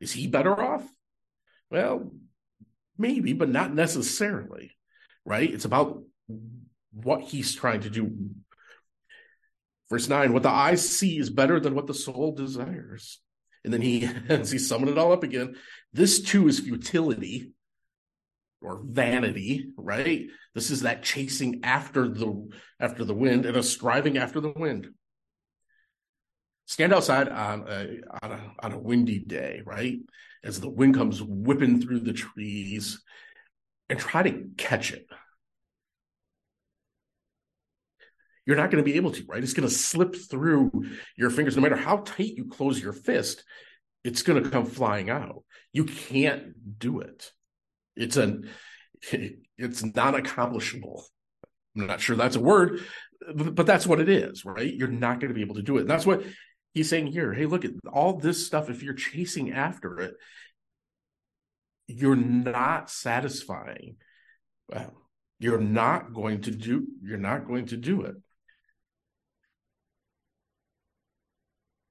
Is 0.00 0.12
he 0.12 0.26
better 0.26 0.58
off? 0.58 0.84
Well, 1.70 2.10
maybe, 2.98 3.32
but 3.32 3.50
not 3.50 3.74
necessarily, 3.74 4.76
right? 5.24 5.52
It's 5.52 5.64
about 5.64 6.02
what 6.92 7.22
he's 7.22 7.54
trying 7.54 7.82
to 7.82 7.90
do 7.90 8.30
Verse 9.88 10.08
9, 10.08 10.32
what 10.32 10.42
the 10.42 10.50
eyes 10.50 10.88
see 10.88 11.18
is 11.18 11.30
better 11.30 11.60
than 11.60 11.74
what 11.74 11.86
the 11.86 11.94
soul 11.94 12.32
desires. 12.32 13.20
And 13.64 13.72
then 13.72 13.82
he, 13.82 14.08
as 14.28 14.50
he 14.50 14.58
it 14.58 14.98
all 14.98 15.12
up 15.12 15.22
again, 15.22 15.56
this 15.92 16.20
too 16.20 16.48
is 16.48 16.60
futility 16.60 17.52
or 18.62 18.80
vanity, 18.84 19.70
right? 19.76 20.26
This 20.54 20.70
is 20.70 20.82
that 20.82 21.02
chasing 21.02 21.60
after 21.62 22.08
the 22.08 22.48
after 22.80 23.04
the 23.04 23.14
wind 23.14 23.46
and 23.46 23.56
a 23.56 23.62
striving 23.62 24.18
after 24.18 24.40
the 24.40 24.52
wind. 24.52 24.88
Stand 26.66 26.92
outside 26.92 27.28
on 27.28 27.64
a 27.68 28.00
on 28.22 28.32
a 28.32 28.52
on 28.60 28.72
a 28.72 28.78
windy 28.78 29.20
day, 29.20 29.62
right? 29.64 29.98
As 30.42 30.60
the 30.60 30.70
wind 30.70 30.94
comes 30.94 31.22
whipping 31.22 31.80
through 31.80 32.00
the 32.00 32.12
trees 32.12 33.02
and 33.88 33.98
try 33.98 34.22
to 34.22 34.48
catch 34.56 34.92
it 34.92 35.06
you're 38.46 38.56
not 38.56 38.70
going 38.70 38.82
to 38.82 38.88
be 38.88 38.96
able 38.96 39.10
to, 39.10 39.24
right? 39.26 39.42
It's 39.42 39.52
going 39.52 39.68
to 39.68 39.74
slip 39.74 40.14
through 40.14 40.70
your 41.16 41.30
fingers. 41.30 41.56
No 41.56 41.62
matter 41.62 41.76
how 41.76 41.98
tight 41.98 42.34
you 42.36 42.46
close 42.46 42.80
your 42.80 42.92
fist, 42.92 43.44
it's 44.04 44.22
going 44.22 44.42
to 44.42 44.48
come 44.48 44.66
flying 44.66 45.10
out. 45.10 45.42
You 45.72 45.84
can't 45.84 46.78
do 46.78 47.00
it. 47.00 47.32
It's 47.96 48.16
an 48.16 48.48
it's 49.58 49.84
not 49.84 50.14
accomplishable. 50.14 51.04
I'm 51.76 51.86
not 51.86 52.00
sure 52.00 52.16
that's 52.16 52.36
a 52.36 52.40
word, 52.40 52.80
but 53.34 53.66
that's 53.66 53.86
what 53.86 54.00
it 54.00 54.08
is, 54.08 54.44
right? 54.44 54.72
You're 54.72 54.88
not 54.88 55.20
going 55.20 55.28
to 55.28 55.34
be 55.34 55.42
able 55.42 55.56
to 55.56 55.62
do 55.62 55.76
it. 55.76 55.82
And 55.82 55.90
that's 55.90 56.06
what 56.06 56.22
he's 56.72 56.88
saying 56.88 57.08
here. 57.08 57.32
Hey, 57.32 57.46
look 57.46 57.64
at 57.64 57.72
all 57.92 58.18
this 58.18 58.46
stuff. 58.46 58.70
If 58.70 58.82
you're 58.82 58.94
chasing 58.94 59.52
after 59.52 60.00
it, 60.00 60.14
you're 61.86 62.16
not 62.16 62.90
satisfying. 62.90 63.96
You're 65.38 65.60
not 65.60 66.12
going 66.14 66.42
to 66.42 66.50
do. 66.50 66.86
You're 67.02 67.18
not 67.18 67.46
going 67.46 67.66
to 67.66 67.76
do 67.76 68.02
it. 68.02 68.14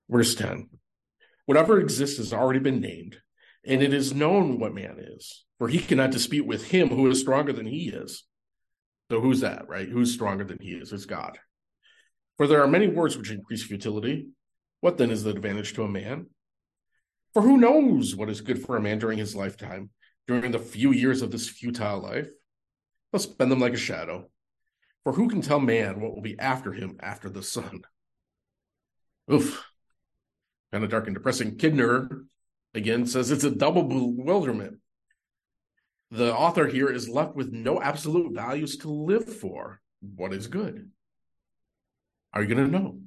Verse 0.10 0.36
10 0.36 0.70
Whatever 1.46 1.80
exists 1.80 2.18
has 2.18 2.34
already 2.34 2.60
been 2.60 2.82
named, 2.82 3.18
and 3.68 3.82
it 3.82 3.94
is 3.94 4.14
known 4.14 4.60
what 4.60 4.74
man 4.74 4.98
is, 5.00 5.46
for 5.58 5.68
he 5.68 5.80
cannot 5.80 6.12
dispute 6.12 6.46
with 6.46 6.68
him 6.68 6.90
who 6.90 7.08
is 7.10 7.20
stronger 7.20 7.54
than 7.54 7.66
he 7.66 7.90
is. 7.90 8.24
So 9.10 9.22
who's 9.22 9.42
that, 9.42 9.68
right? 9.68 9.88
Who's 9.88 10.14
stronger 10.14 10.44
than 10.44 10.60
he 10.60 10.72
is? 10.72 10.92
It's 10.92 11.06
God. 11.06 11.38
For 12.38 12.48
there 12.48 12.62
are 12.62 12.68
many 12.68 12.88
words 12.88 13.18
which 13.18 13.32
increase 13.32 13.64
futility. 13.64 14.28
What 14.82 14.98
then 14.98 15.12
is 15.12 15.24
the 15.24 15.30
advantage 15.32 15.74
to 15.74 15.84
a 15.84 15.88
man? 15.88 16.28
For 17.34 17.42
who 17.42 17.58
knows 17.58 18.16
what 18.16 18.30
is 18.30 18.42
good 18.42 18.62
for 18.62 18.78
a 18.78 18.82
man 18.82 19.00
during 19.00 19.18
his 19.18 19.36
lifetime, 19.36 19.90
during 20.28 20.52
the 20.52 20.60
few 20.60 20.92
years 20.92 21.22
of 21.22 21.32
this 21.32 21.50
futile 21.50 22.02
life? 22.02 22.28
He'll 23.12 23.20
spend 23.20 23.52
them 23.52 23.60
like 23.60 23.74
a 23.74 23.78
shadow. 23.78 24.30
For 25.04 25.14
who 25.14 25.30
can 25.30 25.42
tell 25.42 25.60
man 25.60 26.02
what 26.02 26.14
will 26.14 26.22
be 26.22 26.40
after 26.40 26.74
him 26.74 26.98
after 27.00 27.30
the 27.30 27.44
sun? 27.44 27.82
Oof. 29.32 29.64
Kind 30.72 30.84
of 30.84 30.90
dark 30.90 31.08
and 31.08 31.16
depressing. 31.16 31.58
Kidner, 31.58 32.26
again, 32.76 33.08
says 33.08 33.32
it's 33.32 33.44
a 33.44 33.52
double 33.52 33.84
bewilderment. 33.84 34.78
The 36.12 36.34
author 36.34 36.68
here 36.68 36.90
is 36.90 37.10
left 37.10 37.36
with 37.36 37.52
no 37.52 37.82
absolute 37.82 38.34
values 38.34 38.78
to 38.78 38.90
live 38.90 39.26
for. 39.26 39.82
What 40.02 40.34
is 40.34 40.48
good? 40.48 40.92
Are 42.34 42.44
you 42.44 42.54
going 42.54 42.66
to 42.66 42.80
know? 42.80 43.00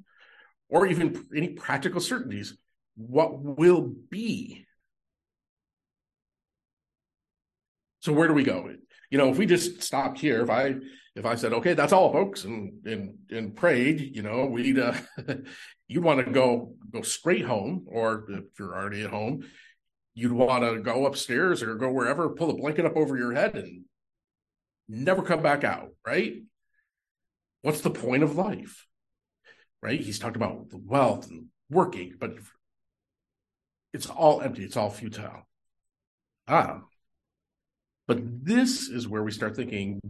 Or 0.68 0.86
even 0.86 1.24
any 1.34 1.50
practical 1.50 2.00
certainties? 2.00 2.56
What 2.96 3.40
will 3.40 3.94
be? 4.10 4.66
So 8.00 8.12
where 8.12 8.28
do 8.28 8.34
we 8.34 8.44
go? 8.44 8.70
You 9.10 9.18
know, 9.18 9.30
if 9.30 9.38
we 9.38 9.46
just 9.46 9.82
stopped 9.82 10.18
here, 10.18 10.42
if 10.42 10.50
I 10.50 10.76
if 11.14 11.26
I 11.26 11.34
said, 11.34 11.52
okay, 11.52 11.74
that's 11.74 11.92
all, 11.92 12.12
folks, 12.12 12.44
and 12.44 12.86
and 12.86 13.14
and 13.30 13.56
prayed, 13.56 14.14
you 14.14 14.22
know, 14.22 14.46
we'd 14.46 14.78
uh, 14.78 14.94
you'd 15.88 16.04
want 16.04 16.24
to 16.24 16.30
go 16.30 16.74
go 16.90 17.02
straight 17.02 17.44
home, 17.44 17.86
or 17.88 18.24
if 18.28 18.44
you're 18.58 18.76
already 18.76 19.02
at 19.02 19.10
home, 19.10 19.44
you'd 20.14 20.32
want 20.32 20.62
to 20.62 20.80
go 20.80 21.06
upstairs 21.06 21.62
or 21.62 21.74
go 21.74 21.90
wherever, 21.90 22.28
pull 22.28 22.50
a 22.50 22.54
blanket 22.54 22.86
up 22.86 22.96
over 22.96 23.16
your 23.16 23.32
head, 23.32 23.56
and 23.56 23.84
never 24.88 25.22
come 25.22 25.42
back 25.42 25.64
out, 25.64 25.90
right? 26.06 26.42
What's 27.62 27.80
the 27.80 27.90
point 27.90 28.22
of 28.22 28.36
life? 28.36 28.86
Right? 29.82 30.00
He's 30.00 30.18
talked 30.18 30.36
about 30.36 30.70
the 30.70 30.78
wealth 30.78 31.28
and 31.28 31.46
working, 31.70 32.14
but 32.18 32.34
it's 33.92 34.06
all 34.06 34.40
empty, 34.40 34.64
it's 34.64 34.76
all 34.76 34.90
futile. 34.90 35.48
Ah. 36.46 36.80
But 38.06 38.44
this 38.44 38.88
is 38.88 39.06
where 39.06 39.22
we 39.22 39.32
start 39.32 39.54
thinking 39.54 40.00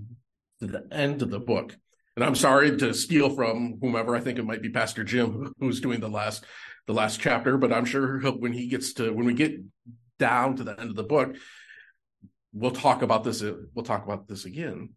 to 0.61 0.67
the 0.67 0.87
end 0.93 1.23
of 1.23 1.31
the 1.31 1.41
book. 1.41 1.77
And 2.19 2.25
I'm 2.25 2.35
sorry 2.35 2.77
to 2.79 2.93
steal 2.95 3.31
from 3.31 3.79
whomever 3.81 4.17
I 4.17 4.21
think 4.21 4.41
it 4.41 4.45
might 4.45 4.61
be 4.61 4.71
Pastor 4.71 5.05
Jim 5.05 5.53
who's 5.61 5.81
doing 5.81 6.01
the 6.01 6.09
last 6.09 6.45
the 6.89 6.93
last 6.93 7.21
chapter, 7.21 7.57
but 7.57 7.73
I'm 7.73 7.85
sure 7.85 8.19
when 8.19 8.53
he 8.53 8.67
gets 8.67 8.95
to 8.95 9.13
when 9.13 9.25
we 9.25 9.35
get 9.35 9.63
down 10.19 10.57
to 10.57 10.65
the 10.65 10.73
end 10.81 10.91
of 10.91 10.97
the 10.97 11.05
book, 11.05 11.37
we'll 12.53 12.73
talk 12.73 13.03
about 13.03 13.23
this. 13.23 13.41
We'll 13.73 13.85
talk 13.85 14.03
about 14.03 14.27
this 14.27 14.47
again. 14.47 14.95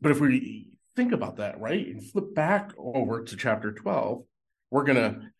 But 0.00 0.12
if 0.12 0.20
we 0.20 0.70
think 0.96 1.12
about 1.12 1.36
that, 1.36 1.60
right, 1.60 1.86
and 1.86 2.02
flip 2.02 2.34
back 2.34 2.72
over 2.78 3.22
to 3.22 3.36
chapter 3.36 3.72
12, 3.72 4.22
we're 4.70 4.84
gonna 4.84 5.32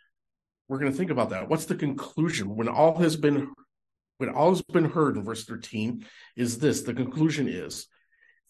we're 0.69 0.79
gonna 0.79 0.93
think 0.93 1.11
about 1.11 1.31
that. 1.31 1.49
What's 1.49 1.65
the 1.65 1.75
conclusion 1.75 2.55
when 2.55 2.69
all 2.69 2.99
has 2.99 3.17
been 3.17 3.51
when 4.19 4.29
all 4.29 4.51
has 4.51 4.61
been 4.61 4.91
heard 4.91 5.17
in 5.17 5.25
verse 5.25 5.47
13 5.47 6.05
is 6.37 6.59
this 6.59 6.83
the 6.83 6.93
conclusion 6.93 7.49
is 7.49 7.87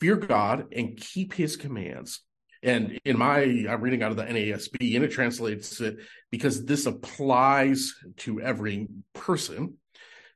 fear 0.03 0.17
God 0.17 0.67
and 0.75 0.97
keep 0.97 1.33
his 1.33 1.55
commands. 1.55 2.23
And 2.61 2.99
in 3.05 3.17
my, 3.17 3.38
I'm 3.71 3.81
reading 3.81 4.03
out 4.03 4.11
of 4.11 4.17
the 4.17 4.25
NASB, 4.25 4.97
and 4.97 5.05
it 5.05 5.12
translates 5.12 5.81
it 5.81 5.99
because 6.29 6.65
this 6.65 6.87
applies 6.87 7.95
to 8.19 8.41
every 8.41 8.88
person. 9.15 9.75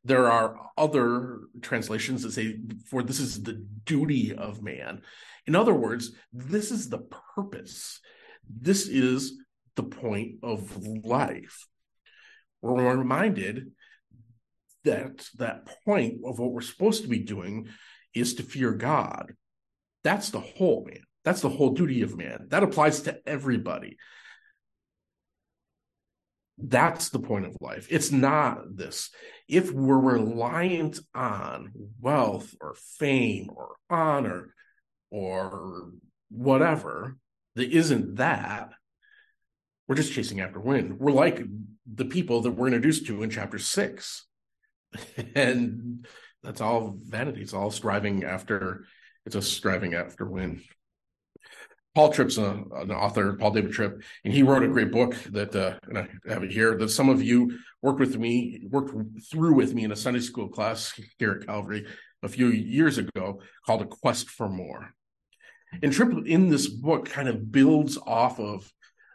There 0.05 0.31
are 0.31 0.57
other 0.79 1.41
translations 1.63 2.23
that 2.23 2.31
say, 2.31 2.61
for 2.89 3.03
this 3.03 3.19
is 3.19 3.43
the 3.43 3.67
duty 3.85 4.33
of 4.37 4.63
man. 4.63 5.03
In 5.49 5.57
other 5.57 5.75
words, 5.75 6.13
this 6.33 6.71
is 6.71 6.89
the 6.89 7.05
purpose. 7.35 7.99
This 8.49 8.87
is 8.87 9.37
the 9.75 9.83
point 9.83 10.37
of 10.45 10.77
life. 11.05 11.67
We're 12.63 12.97
reminded 12.97 13.73
that 14.85 15.27
that 15.39 15.69
point 15.85 16.21
of 16.25 16.39
what 16.39 16.53
we're 16.53 16.61
supposed 16.61 17.03
to 17.03 17.09
be 17.09 17.19
doing 17.19 17.67
is 18.15 18.35
to 18.35 18.45
fear 18.45 18.71
God. 18.71 19.33
That's 20.07 20.31
the 20.31 20.39
whole 20.39 20.87
man. 20.87 21.03
That's 21.25 21.41
the 21.41 21.49
whole 21.49 21.71
duty 21.71 22.03
of 22.03 22.17
man. 22.17 22.47
That 22.51 22.63
applies 22.63 23.01
to 23.03 23.19
everybody. 23.27 23.97
That's 26.59 27.09
the 27.09 27.19
point 27.19 27.45
of 27.45 27.57
life. 27.61 27.89
It's 27.91 28.13
not 28.13 28.77
this. 28.77 29.11
If 29.49 29.73
we're 29.73 29.99
reliant 29.99 31.01
on 31.13 31.73
wealth 32.01 32.55
or 32.61 32.77
fame 33.01 33.49
or 33.53 33.75
honor 33.91 34.55
or 35.11 35.91
whatever 36.31 37.17
that 37.57 37.73
isn't 37.73 38.15
that, 38.15 38.75
we're 39.89 39.97
just 39.97 40.13
chasing 40.13 40.41
after 40.41 40.61
wind. 40.61 41.01
We're 41.01 41.11
like 41.11 41.43
the 41.85 42.05
people 42.05 42.43
that 42.43 42.53
we're 42.53 42.69
introduced 42.69 43.07
to 43.07 43.25
in 43.25 43.31
chapter 43.31 43.59
six. 43.59 44.25
and 45.35 46.07
that's 46.45 46.61
all 46.61 46.97
vanity. 46.97 47.43
It's 47.43 47.55
all 47.55 47.73
striving 47.73 48.23
after 48.23 48.85
it's 49.27 49.35
a 49.35 49.43
striving 49.43 49.95
after 49.95 50.25
win. 50.25 50.63
Paul 51.95 52.13
Tripp's 52.13 52.37
a, 52.37 52.63
an 52.75 52.93
author, 52.93 53.35
Paul 53.35 53.53
David 53.53 53.73
Tripp, 53.73 54.03
and 54.25 54.33
he 54.33 54.43
wrote 54.43 54.63
a 54.63 54.69
great 54.69 54.93
book 54.93 55.15
that, 55.31 55.57
uh, 55.57 55.79
and 55.89 55.99
I 55.99 56.09
have 56.29 56.43
it 56.43 56.53
here, 56.53 56.77
that 56.77 56.91
some 56.91 57.09
of 57.09 57.23
you 57.23 57.59
worked 57.81 58.01
with 58.01 58.19
me, 58.19 58.67
worked 58.71 58.95
through 59.31 59.55
with 59.55 59.73
me 59.75 59.85
in 59.85 59.93
a 59.93 59.97
Sunday 59.97 60.21
school 60.21 60.49
class 60.49 60.93
here 61.19 61.39
at 61.41 61.47
Calvary 61.47 61.87
a 62.23 62.29
few 62.29 62.49
years 62.49 62.99
ago 62.99 63.41
called 63.65 63.83
A 63.83 63.87
Quest 63.87 64.29
for 64.29 64.49
More. 64.49 64.91
And 65.83 65.93
Tripp 65.93 66.27
in 66.27 66.49
this 66.49 66.69
book 66.69 67.09
kind 67.09 67.29
of 67.29 67.51
builds 67.51 67.97
off 67.97 68.39
of 68.39 68.71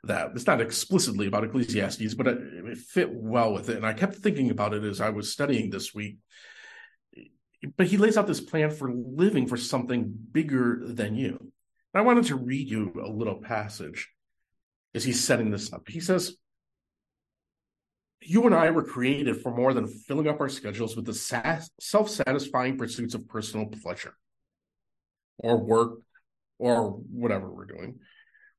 that. 0.06 0.32
It's 0.34 0.47
not 0.47 0.60
explicitly 0.60 1.28
about 1.28 1.43
Ecclesiastes, 1.43 2.15
but 2.15 2.28
it, 2.28 2.39
it 2.65 2.78
fit 2.80 3.10
well 3.13 3.54
with 3.54 3.69
it. 3.69 3.78
And 3.78 3.86
I 3.86 3.93
kept 3.93 4.15
thinking 4.15 4.50
about 4.50 4.74
it 4.74 4.84
as 4.84 5.02
I 5.02 5.10
was 5.10 5.32
studying 5.32 5.69
this 5.69 5.93
week 5.93 6.17
but 7.78 7.88
he 7.88 7.97
lays 7.97 8.17
out 8.17 8.28
this 8.28 8.41
plan 8.41 8.71
for 8.71 8.91
living 8.91 9.47
for 9.47 9.58
something 9.58 10.12
bigger 10.32 10.82
than 10.84 11.15
you. 11.15 11.38
And 11.93 12.02
I 12.02 12.02
wanted 12.02 12.26
to 12.26 12.36
read 12.36 12.69
you 12.69 12.93
a 13.04 13.10
little 13.10 13.41
passage 13.41 14.10
as 14.95 15.04
he's 15.04 15.24
setting 15.24 15.52
this 15.52 15.71
up. 15.71 15.88
He 15.88 16.00
says, 16.00 16.36
You 18.19 18.45
and 18.45 18.56
I 18.56 18.71
were 18.71 18.84
created 18.84 19.41
for 19.41 19.54
more 19.54 19.74
than 19.74 19.88
filling 19.88 20.28
up 20.28 20.39
our 20.39 20.50
schedules 20.50 20.95
with 20.95 21.06
the 21.06 21.69
self 21.80 22.10
satisfying 22.10 22.78
pursuits 22.78 23.13
of 23.13 23.28
personal 23.28 23.67
pleasure 23.67 24.15
or 25.38 25.58
work 25.58 26.00
or 26.58 26.91
whatever 26.91 27.52
we're 27.52 27.65
doing. 27.65 28.00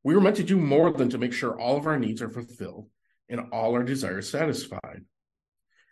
We 0.04 0.14
were 0.14 0.20
meant 0.20 0.36
to 0.36 0.42
do 0.42 0.56
more 0.56 0.92
than 0.92 1.10
to 1.10 1.18
make 1.18 1.32
sure 1.32 1.58
all 1.58 1.76
of 1.76 1.86
our 1.86 1.98
needs 1.98 2.22
are 2.22 2.30
fulfilled 2.30 2.88
and 3.28 3.40
all 3.52 3.74
our 3.74 3.84
desires 3.84 4.28
satisfied. 4.28 5.04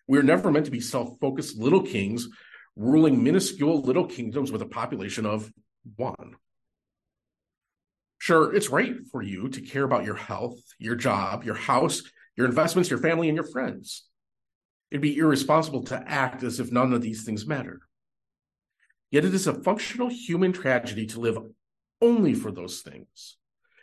We 0.06 0.18
are 0.18 0.24
never 0.24 0.50
meant 0.50 0.66
to 0.66 0.72
be 0.72 0.80
self 0.80 1.18
focused 1.20 1.56
little 1.56 1.82
kings 1.82 2.28
ruling 2.76 3.22
minuscule 3.22 3.80
little 3.82 4.06
kingdoms 4.06 4.50
with 4.50 4.62
a 4.62 4.66
population 4.66 5.26
of 5.26 5.50
one. 5.96 6.36
Sure, 8.18 8.54
it's 8.54 8.70
right 8.70 8.94
for 9.10 9.22
you 9.22 9.48
to 9.48 9.60
care 9.62 9.84
about 9.84 10.04
your 10.04 10.14
health, 10.14 10.58
your 10.78 10.94
job, 10.94 11.44
your 11.44 11.54
house, 11.54 12.02
your 12.36 12.46
investments, 12.46 12.90
your 12.90 12.98
family, 12.98 13.28
and 13.28 13.36
your 13.36 13.50
friends. 13.50 14.04
It'd 14.90 15.00
be 15.00 15.16
irresponsible 15.16 15.84
to 15.84 16.02
act 16.06 16.42
as 16.42 16.60
if 16.60 16.70
none 16.70 16.92
of 16.92 17.02
these 17.02 17.24
things 17.24 17.46
matter. 17.46 17.80
Yet 19.10 19.24
it 19.24 19.34
is 19.34 19.46
a 19.46 19.62
functional 19.62 20.08
human 20.08 20.52
tragedy 20.52 21.06
to 21.06 21.20
live 21.20 21.38
only 22.00 22.34
for 22.34 22.52
those 22.52 22.80
things. 22.80 23.36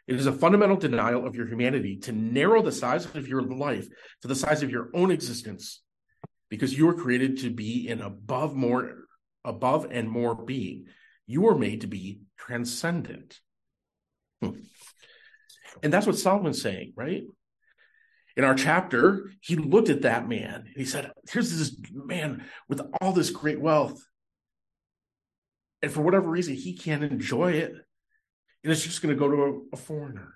It 0.07 0.15
is 0.15 0.25
a 0.25 0.31
fundamental 0.31 0.77
denial 0.77 1.25
of 1.25 1.35
your 1.35 1.47
humanity 1.47 1.97
to 1.97 2.11
narrow 2.11 2.61
the 2.61 2.71
size 2.71 3.05
of 3.05 3.27
your 3.27 3.41
life 3.41 3.87
to 4.21 4.27
the 4.27 4.35
size 4.35 4.63
of 4.63 4.69
your 4.69 4.89
own 4.93 5.11
existence 5.11 5.81
because 6.49 6.77
you 6.77 6.85
were 6.85 6.93
created 6.93 7.39
to 7.39 7.49
be 7.49 7.87
an 7.89 8.01
above 8.01 8.55
more 8.55 9.07
above 9.43 9.87
and 9.89 10.09
more 10.09 10.35
being. 10.35 10.85
You 11.25 11.41
were 11.41 11.57
made 11.57 11.81
to 11.81 11.87
be 11.87 12.21
transcendent. 12.37 13.39
Hmm. 14.41 14.51
and 15.81 15.91
that's 15.91 16.05
what 16.05 16.15
solomon's 16.15 16.61
saying 16.61 16.93
right? 16.95 17.23
In 18.35 18.43
our 18.43 18.53
chapter 18.53 19.31
he 19.41 19.55
looked 19.55 19.89
at 19.89 20.03
that 20.03 20.29
man. 20.29 20.65
And 20.67 20.75
he 20.75 20.85
said 20.85 21.11
here's 21.29 21.57
this 21.57 21.75
man 21.91 22.45
with 22.69 22.81
all 23.01 23.13
this 23.13 23.31
great 23.31 23.59
wealth. 23.59 23.99
And 25.81 25.91
for 25.91 26.01
whatever 26.01 26.29
reason 26.29 26.53
he 26.53 26.77
can't 26.77 27.03
enjoy 27.03 27.53
it. 27.53 27.71
And 28.63 28.71
it's 28.71 28.83
just 28.83 29.01
going 29.01 29.15
to 29.15 29.19
go 29.19 29.29
to 29.29 29.43
a, 29.43 29.75
a 29.75 29.77
foreigner. 29.77 30.33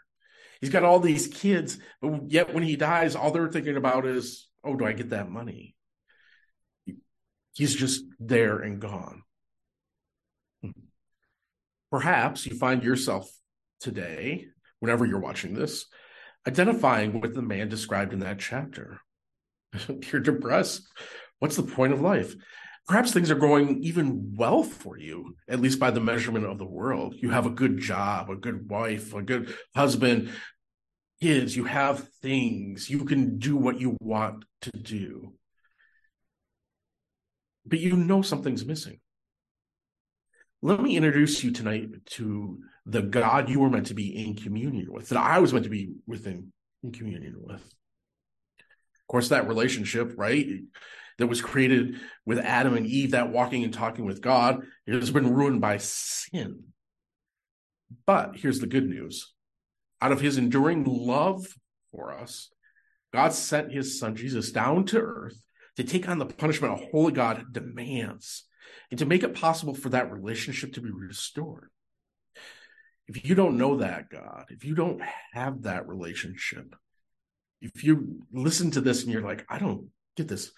He's 0.62 0.70
got 0.70 0.84
all 0.84 1.00
these 1.00 1.28
kids 1.28 1.78
but 2.02 2.32
yet 2.32 2.54
when 2.54 2.64
he 2.64 2.76
dies 2.76 3.16
all 3.16 3.32
they're 3.32 3.52
thinking 3.52 3.78
about 3.78 4.06
is 4.06 4.48
oh 4.64 4.76
do 4.76 4.86
i 4.86 4.94
get 4.94 5.10
that 5.10 5.30
money 5.30 5.76
He's 7.54 7.76
just 7.76 8.04
there 8.20 8.60
and 8.60 8.80
gone. 8.80 9.24
Perhaps 11.92 12.46
you 12.46 12.58
find 12.58 12.84
yourself 12.84 13.30
today, 13.82 14.48
whenever 14.80 15.06
you're 15.06 15.20
watching 15.20 15.54
this, 15.54 15.86
identifying 16.48 17.20
with 17.20 17.36
the 17.36 17.42
man 17.42 17.68
described 17.68 18.14
in 18.14 18.20
that 18.20 18.40
chapter. 18.40 19.02
you're 20.12 20.22
depressed. 20.22 20.88
What's 21.40 21.58
the 21.58 21.64
point 21.64 21.94
of 21.94 22.02
life? 22.02 22.36
perhaps 22.88 23.12
things 23.12 23.32
are 23.32 23.36
going 23.36 23.82
even 23.84 24.36
well 24.36 24.64
for 24.64 24.98
you, 24.98 25.36
at 25.48 25.62
least 25.62 25.80
by 25.80 25.92
the 25.92 26.02
measurement 26.02 26.46
of 26.46 26.58
the 26.58 26.66
world. 26.66 27.16
You 27.18 27.30
have 27.30 27.46
a 27.46 27.52
good 27.52 27.78
job, 27.78 28.30
a 28.30 28.36
good 28.36 28.70
wife, 28.70 29.14
a 29.14 29.22
good 29.22 29.56
husband, 29.76 30.32
kids, 31.22 31.56
you 31.56 31.66
have 31.66 32.10
things, 32.22 32.90
you 32.90 33.06
can 33.06 33.38
do 33.38 33.56
what 33.56 33.80
you 33.80 33.96
want 34.02 34.44
to 34.64 34.72
do. 34.72 35.34
But 37.66 37.80
you 37.80 37.96
know 37.96 38.22
something's 38.22 38.66
missing. 38.66 39.00
Let 40.62 40.82
me 40.82 40.96
introduce 40.96 41.44
you 41.44 41.52
tonight 41.52 41.90
to 42.12 42.60
the 42.86 43.02
God 43.02 43.50
you 43.50 43.60
were 43.60 43.70
meant 43.70 43.88
to 43.88 43.94
be 43.94 44.26
in 44.26 44.36
communion 44.36 44.92
with, 44.92 45.10
that 45.10 45.20
I 45.20 45.40
was 45.40 45.54
meant 45.54 45.66
to 45.66 45.72
be 45.72 45.94
within 46.06 46.52
in 46.84 46.92
communion 46.92 47.36
with. 47.38 47.62
Of 47.62 49.08
course, 49.08 49.30
that 49.30 49.48
relationship, 49.48 50.14
right, 50.18 50.48
that 51.18 51.28
was 51.28 51.42
created 51.42 51.96
with 52.26 52.40
Adam 52.40 52.76
and 52.76 52.86
Eve, 52.86 53.12
that 53.12 53.32
walking 53.32 53.64
and 53.64 53.74
talking 53.74 54.06
with 54.06 54.22
God, 54.22 54.62
has 54.88 55.12
been 55.12 55.34
ruined 55.34 55.62
by 55.62 55.78
sin. 55.78 56.64
But 58.06 58.36
here's 58.36 58.60
the 58.60 58.68
good 58.68 58.88
news 58.88 59.34
out 60.02 60.12
of 60.12 60.22
his 60.22 60.38
enduring 60.38 60.84
love 60.86 61.46
for 61.92 62.14
us, 62.14 62.50
God 63.14 63.34
sent 63.34 63.72
his 63.72 64.00
son 64.00 64.16
Jesus 64.16 64.52
down 64.52 64.86
to 64.86 65.00
earth 65.00 65.40
to 65.78 65.84
take 65.84 66.08
on 66.08 66.20
the 66.20 66.26
punishment 66.26 66.74
a 66.74 66.86
holy 66.92 67.12
God 67.12 67.46
demands 67.52 68.46
and 68.90 69.00
to 69.00 69.06
make 69.06 69.24
it 69.24 69.34
possible 69.34 69.74
for 69.74 69.90
that 69.90 70.12
relationship 70.12 70.74
to 70.74 70.82
be 70.82 70.92
restored. 70.92 71.70
If 73.08 73.28
you 73.28 73.36
don't 73.36 73.58
know 73.58 73.78
that 73.78 74.10
God, 74.10 74.46
if 74.50 74.64
you 74.64 74.76
don't 74.76 75.02
have 75.34 75.64
that 75.64 75.88
relationship, 75.88 76.76
if 77.62 77.84
you 77.84 78.26
listen 78.32 78.72
to 78.72 78.82
this 78.82 79.04
and 79.04 79.12
you're 79.12 79.22
like, 79.22 79.46
I 79.50 79.60
don't 79.60 79.88
get 80.16 80.28
this, 80.28 80.52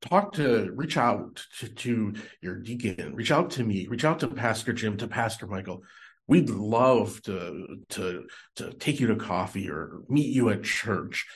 talk 0.00 0.32
to, 0.34 0.70
reach 0.74 0.96
out 0.96 1.44
to, 1.58 1.68
to 1.68 2.14
your 2.40 2.56
deacon, 2.56 3.14
reach 3.14 3.30
out 3.30 3.50
to 3.52 3.64
me, 3.64 3.86
reach 3.88 4.04
out 4.04 4.20
to 4.20 4.28
Pastor 4.28 4.72
Jim, 4.72 4.96
to 4.98 5.08
Pastor 5.08 5.46
Michael. 5.46 5.82
We'd 6.26 6.50
love 6.50 7.22
to 7.22 7.78
to 7.90 8.26
to 8.56 8.72
take 8.74 9.00
you 9.00 9.06
to 9.06 9.16
coffee 9.16 9.70
or 9.70 10.02
meet 10.08 10.26
you 10.34 10.50
at 10.50 10.62
church 10.62 11.26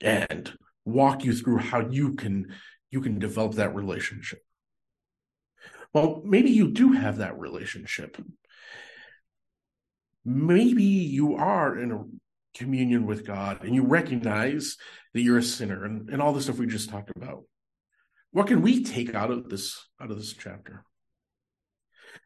and 0.00 0.50
walk 0.88 1.24
you 1.24 1.32
through 1.32 1.58
how 1.58 1.80
you 1.88 2.14
can 2.14 2.54
you 2.90 3.00
can 3.00 3.18
develop 3.18 3.54
that 3.54 3.74
relationship. 3.74 4.40
Well 5.92 6.22
maybe 6.24 6.50
you 6.50 6.70
do 6.70 6.92
have 6.92 7.18
that 7.18 7.38
relationship. 7.38 8.16
Maybe 10.24 10.84
you 10.84 11.36
are 11.36 11.78
in 11.78 11.92
a 11.92 12.04
communion 12.56 13.06
with 13.06 13.26
god 13.26 13.62
and 13.62 13.74
you 13.74 13.84
recognize 13.84 14.76
that 15.14 15.20
you're 15.20 15.38
a 15.38 15.42
sinner 15.42 15.84
and, 15.84 16.10
and 16.10 16.20
all 16.20 16.32
the 16.32 16.42
stuff 16.42 16.58
we 16.58 16.66
just 16.66 16.90
talked 16.90 17.12
about. 17.16 17.44
What 18.32 18.46
can 18.46 18.62
we 18.62 18.84
take 18.84 19.14
out 19.14 19.30
of 19.30 19.48
this 19.48 19.86
out 20.00 20.10
of 20.10 20.18
this 20.18 20.32
chapter? 20.32 20.84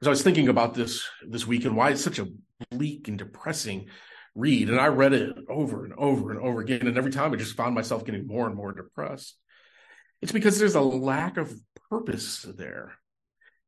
As 0.00 0.06
I 0.06 0.10
was 0.10 0.22
thinking 0.22 0.48
about 0.48 0.74
this 0.74 1.06
this 1.28 1.46
week 1.46 1.64
and 1.64 1.76
why 1.76 1.90
it's 1.90 2.02
such 2.02 2.18
a 2.18 2.28
bleak 2.70 3.08
and 3.08 3.18
depressing 3.18 3.88
read, 4.34 4.70
and 4.70 4.80
I 4.80 4.86
read 4.88 5.12
it 5.12 5.36
over 5.48 5.84
and 5.84 5.94
over 5.94 6.30
and 6.30 6.40
over 6.40 6.60
again, 6.60 6.86
and 6.86 6.96
every 6.96 7.10
time 7.10 7.32
I 7.32 7.36
just 7.36 7.56
found 7.56 7.74
myself 7.74 8.04
getting 8.04 8.26
more 8.26 8.46
and 8.46 8.56
more 8.56 8.72
depressed. 8.72 9.36
It's 10.20 10.32
because 10.32 10.58
there's 10.58 10.76
a 10.76 10.80
lack 10.80 11.36
of 11.36 11.54
purpose 11.90 12.42
there. 12.56 12.92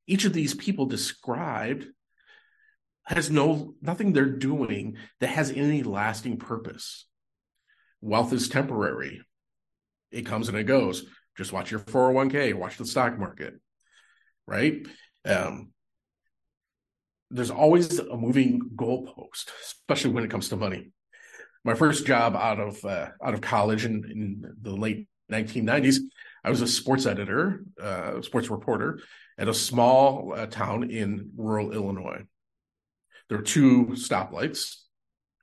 Each 0.06 0.24
of 0.24 0.32
these 0.32 0.54
people 0.54 0.86
described 0.86 1.86
has 3.04 3.30
no 3.30 3.74
nothing 3.82 4.12
they're 4.12 4.24
doing 4.24 4.96
that 5.20 5.28
has 5.28 5.50
any 5.50 5.82
lasting 5.82 6.38
purpose. 6.38 7.06
Wealth 8.00 8.32
is 8.32 8.48
temporary. 8.48 9.20
It 10.10 10.26
comes 10.26 10.48
and 10.48 10.56
it 10.56 10.64
goes. 10.64 11.04
Just 11.36 11.52
watch 11.52 11.70
your 11.70 11.80
401k, 11.80 12.54
watch 12.54 12.78
the 12.78 12.86
stock 12.86 13.18
market, 13.18 13.54
right? 14.46 14.86
Um, 15.24 15.73
there's 17.34 17.50
always 17.50 17.98
a 17.98 18.16
moving 18.16 18.60
goalpost, 18.76 19.50
especially 19.64 20.12
when 20.12 20.22
it 20.22 20.30
comes 20.30 20.48
to 20.48 20.56
money. 20.56 20.92
My 21.64 21.74
first 21.74 22.06
job 22.06 22.36
out 22.36 22.60
of 22.60 22.82
uh, 22.84 23.08
out 23.24 23.34
of 23.34 23.40
college 23.40 23.84
in, 23.84 24.04
in, 24.04 24.54
the 24.62 24.70
late 24.70 25.08
1990s, 25.32 25.96
I 26.44 26.50
was 26.50 26.60
a 26.60 26.68
sports 26.68 27.06
editor, 27.06 27.64
uh, 27.82 28.22
sports 28.22 28.50
reporter 28.50 29.00
at 29.36 29.48
a 29.48 29.54
small 29.54 30.32
uh, 30.36 30.46
town 30.46 30.90
in 30.90 31.32
rural 31.36 31.72
Illinois. 31.72 32.22
There 33.28 33.38
were 33.38 33.44
two 33.44 33.86
stoplights, 33.94 34.76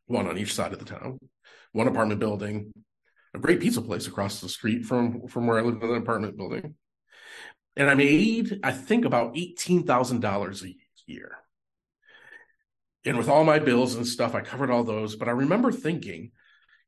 one 0.06 0.28
on 0.28 0.38
each 0.38 0.54
side 0.54 0.72
of 0.72 0.80
the 0.80 0.86
town, 0.86 1.20
one 1.74 1.90
apartment 1.90 2.22
building, 2.22 2.72
a 3.34 3.40
great 3.40 3.60
pizza 3.60 3.82
place 3.82 4.08
across 4.08 4.40
the 4.40 4.48
street 4.48 4.86
from 4.86 5.28
from 5.28 5.46
where 5.46 5.60
I 5.60 5.64
lived 5.64 5.84
in 5.84 5.90
an 5.90 5.98
apartment 5.98 6.38
building, 6.38 6.76
and 7.76 7.90
I 7.90 7.96
made 7.96 8.62
I 8.64 8.72
think 8.72 9.04
about 9.04 9.36
eighteen 9.36 9.84
thousand 9.86 10.22
dollars 10.22 10.64
a 10.64 10.74
year 11.06 11.36
and 13.06 13.18
with 13.18 13.30
all 13.30 13.44
my 13.44 13.60
bills 13.60 13.96
and 13.96 14.06
stuff, 14.06 14.36
I 14.36 14.42
covered 14.42 14.70
all 14.70 14.84
those. 14.84 15.16
But 15.16 15.28
I 15.28 15.32
remember 15.32 15.72
thinking, 15.72 16.32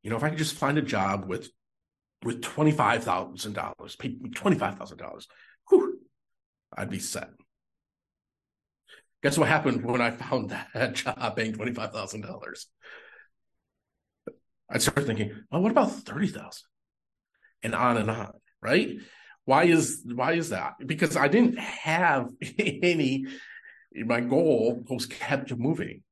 you 0.04 0.10
know, 0.10 0.18
if 0.18 0.24
I 0.24 0.30
could 0.30 0.38
just 0.38 0.56
find 0.56 0.78
a 0.78 0.82
job 0.82 1.26
with 1.28 1.50
with 2.24 2.42
twenty 2.42 2.72
five 2.72 3.04
thousand 3.04 3.54
dollars, 3.54 3.96
pay 3.96 4.10
me 4.10 4.30
twenty 4.30 4.58
five 4.58 4.78
thousand 4.78 4.98
dollars, 4.98 5.28
I'd 6.78 6.90
be 6.90 7.00
set. 7.00 7.30
Guess 9.24 9.38
what 9.38 9.48
happened 9.48 9.86
when 9.86 10.02
I 10.02 10.12
found 10.12 10.50
that 10.74 10.94
job 10.94 11.36
paying 11.36 11.54
twenty 11.54 11.74
five 11.74 11.92
thousand 11.92 12.22
dollars? 12.22 12.68
I 14.70 14.78
started 14.78 15.06
thinking, 15.06 15.32
well, 15.52 15.62
what 15.62 15.72
about 15.72 15.92
thirty 15.92 16.28
thousand? 16.28 16.68
And 17.64 17.74
on 17.74 17.98
and 17.98 18.12
on, 18.12 18.34
right? 18.62 18.98
Why 19.46 19.66
is 19.66 20.04
why 20.06 20.34
is 20.34 20.50
that? 20.50 20.74
Because 20.86 21.18
I 21.18 21.28
didn't 21.28 21.58
have 21.60 22.30
any 22.58 23.26
my 23.96 24.20
goal 24.20 24.84
was 24.90 25.06
kept 25.06 25.56
moving 25.56 26.04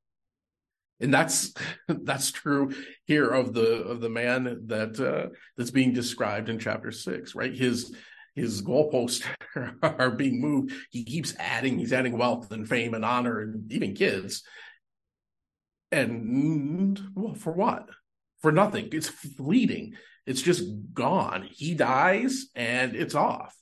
and 1.02 1.13
that's 1.13 1.54
that's 1.88 2.32
true 2.32 2.74
here 3.06 3.28
of 3.28 3.54
the 3.54 3.84
of 3.84 4.00
the 4.00 4.10
man 4.10 4.62
that 4.67 5.00
uh, 5.00 5.34
that's 5.58 5.72
being 5.72 5.94
described 5.94 6.48
in 6.48 6.60
chapter 6.60 6.91
six 6.91 7.36
right? 7.36 7.54
His 7.54 7.94
his 8.36 8.62
goalposts 8.62 9.26
are 9.84 10.12
being 10.12 10.39
moved. 10.39 10.74
He 10.89 11.04
keeps 11.04 11.36
adding 11.38 11.80
he's 11.80 11.91
adding 11.91 12.17
wealth 12.17 12.52
and 12.52 12.67
fame 12.67 12.94
and 12.94 13.04
honor 13.04 13.41
and 13.41 13.70
even 13.72 13.94
kids. 13.94 14.44
And 15.91 16.98
well 17.15 17.34
for 17.34 17.52
what? 17.52 17.89
For 18.41 18.52
nothing. 18.52 18.89
It's 18.94 19.10
fleeting. 19.10 19.94
It's 20.26 20.41
just 20.41 20.63
gone. 20.94 21.50
He 21.52 21.74
dies 21.74 22.46
and 22.56 22.96
it's 22.96 23.15
off 23.15 23.56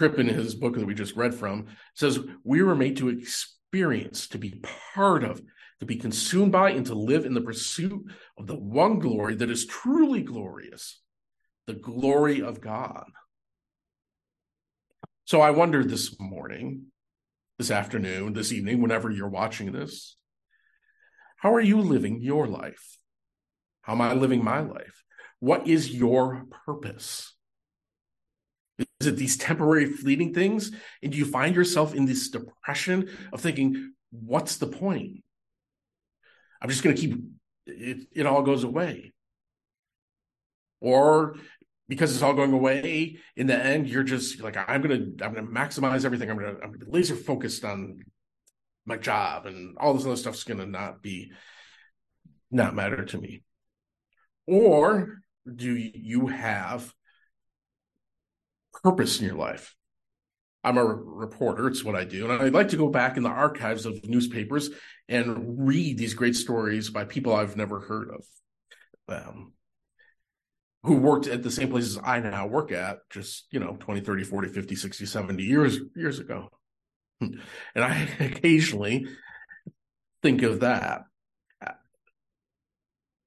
Tripp 0.00 0.18
in 0.18 0.28
his 0.28 0.54
book 0.54 0.76
that 0.76 0.86
we 0.86 0.94
just 0.94 1.14
read 1.14 1.34
from 1.34 1.66
says 1.92 2.18
we 2.42 2.62
were 2.62 2.74
made 2.74 2.96
to 2.96 3.10
experience, 3.10 4.28
to 4.28 4.38
be 4.38 4.62
part 4.94 5.22
of, 5.22 5.42
to 5.80 5.84
be 5.84 5.96
consumed 5.96 6.52
by, 6.52 6.70
and 6.70 6.86
to 6.86 6.94
live 6.94 7.26
in 7.26 7.34
the 7.34 7.42
pursuit 7.42 8.10
of 8.38 8.46
the 8.46 8.58
one 8.58 8.98
glory 8.98 9.34
that 9.34 9.50
is 9.50 9.66
truly 9.66 10.22
glorious, 10.22 11.02
the 11.66 11.74
glory 11.74 12.40
of 12.40 12.62
God. 12.62 13.04
So 15.26 15.42
I 15.42 15.50
wonder 15.50 15.84
this 15.84 16.18
morning, 16.18 16.86
this 17.58 17.70
afternoon, 17.70 18.32
this 18.32 18.54
evening, 18.54 18.80
whenever 18.80 19.10
you're 19.10 19.28
watching 19.28 19.70
this, 19.70 20.16
how 21.36 21.52
are 21.52 21.60
you 21.60 21.78
living 21.78 22.22
your 22.22 22.46
life? 22.46 22.96
How 23.82 23.92
am 23.92 24.00
I 24.00 24.14
living 24.14 24.42
my 24.42 24.60
life? 24.60 25.04
What 25.40 25.68
is 25.68 25.94
your 25.94 26.46
purpose? 26.64 27.34
Is 29.00 29.06
it 29.06 29.16
these 29.16 29.36
temporary 29.36 29.86
fleeting 29.86 30.34
things? 30.34 30.72
And 31.02 31.10
do 31.10 31.18
you 31.18 31.24
find 31.24 31.56
yourself 31.56 31.94
in 31.94 32.04
this 32.04 32.28
depression 32.28 33.08
of 33.32 33.40
thinking, 33.40 33.94
what's 34.10 34.58
the 34.58 34.66
point? 34.66 35.22
I'm 36.60 36.68
just 36.68 36.82
going 36.82 36.94
to 36.94 37.00
keep 37.00 37.18
it, 37.66 38.08
it 38.12 38.26
all 38.26 38.42
goes 38.42 38.64
away. 38.64 39.12
Or 40.80 41.36
because 41.88 42.14
it's 42.14 42.22
all 42.22 42.34
going 42.34 42.52
away, 42.52 43.18
in 43.36 43.48
the 43.48 43.56
end, 43.56 43.88
you're 43.88 44.04
just 44.04 44.40
like, 44.40 44.56
I'm 44.56 44.80
gonna, 44.80 45.06
I'm 45.22 45.34
gonna 45.34 45.42
maximize 45.42 46.04
everything. 46.04 46.30
I'm 46.30 46.38
gonna, 46.38 46.52
I'm 46.62 46.70
gonna 46.70 46.78
be 46.78 46.86
laser 46.90 47.16
focused 47.16 47.64
on 47.64 47.98
my 48.86 48.96
job, 48.96 49.46
and 49.46 49.76
all 49.76 49.92
this 49.92 50.06
other 50.06 50.16
stuff's 50.16 50.44
gonna 50.44 50.66
not 50.66 51.02
be, 51.02 51.32
not 52.50 52.76
matter 52.76 53.04
to 53.04 53.18
me. 53.18 53.42
Or 54.46 55.20
do 55.52 55.72
you 55.72 56.28
have 56.28 56.94
purpose 58.82 59.20
in 59.20 59.26
your 59.26 59.36
life. 59.36 59.74
I'm 60.62 60.76
a 60.76 60.84
reporter, 60.84 61.68
it's 61.68 61.84
what 61.84 61.96
I 61.96 62.04
do. 62.04 62.30
And 62.30 62.42
I'd 62.42 62.52
like 62.52 62.68
to 62.68 62.76
go 62.76 62.88
back 62.88 63.16
in 63.16 63.22
the 63.22 63.30
archives 63.30 63.86
of 63.86 64.06
newspapers 64.06 64.68
and 65.08 65.66
read 65.66 65.96
these 65.96 66.14
great 66.14 66.36
stories 66.36 66.90
by 66.90 67.04
people 67.04 67.34
I've 67.34 67.56
never 67.56 67.80
heard 67.80 68.10
of. 68.10 68.24
Um, 69.08 69.52
who 70.82 70.96
worked 70.96 71.26
at 71.26 71.42
the 71.42 71.50
same 71.50 71.70
places 71.70 71.98
I 72.02 72.20
now 72.20 72.46
work 72.46 72.72
at 72.72 72.98
just, 73.10 73.46
you 73.50 73.60
know, 73.60 73.76
20, 73.80 74.00
30, 74.00 74.24
40, 74.24 74.48
50, 74.48 74.74
60, 74.76 75.06
70 75.06 75.42
years 75.42 75.78
years 75.94 76.18
ago. 76.18 76.50
And 77.20 77.84
I 77.84 78.08
occasionally 78.18 79.06
think 80.22 80.42
of 80.42 80.60
that. 80.60 81.02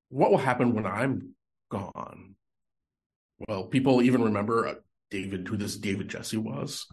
What 0.09 0.31
will 0.31 0.39
happen 0.39 0.73
when 0.73 0.85
I'm 0.85 1.35
gone? 1.69 2.35
Well, 3.47 3.65
people 3.65 4.01
even 4.01 4.23
remember 4.23 4.67
uh, 4.67 4.73
David, 5.13 5.47
who 5.47 5.58
this 5.58 5.78
David 5.78 6.08
Jesse 6.10 6.38
was. 6.38 6.88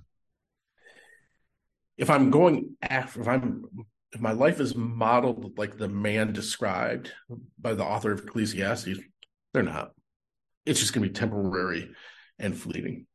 If 1.96 2.11
I'm 2.11 2.30
going 2.30 2.76
after, 2.83 3.22
if 3.22 3.28
I'm, 3.28 3.64
if 4.12 4.20
my 4.20 4.33
life 4.33 4.61
is 4.61 4.76
modeled 4.76 5.56
like 5.56 5.78
the 5.78 5.88
man 5.88 6.35
described 6.35 7.12
by 7.59 7.72
the 7.72 7.83
author 7.83 8.12
of 8.12 8.20
Ecclesiastes, 8.20 9.00
they're 9.54 9.62
not. 9.62 9.92
It's 10.66 10.80
just 10.80 10.92
going 10.92 11.02
to 11.02 11.09
be 11.09 11.18
temporary 11.18 11.92
and 12.38 12.54
fleeting. 12.54 13.06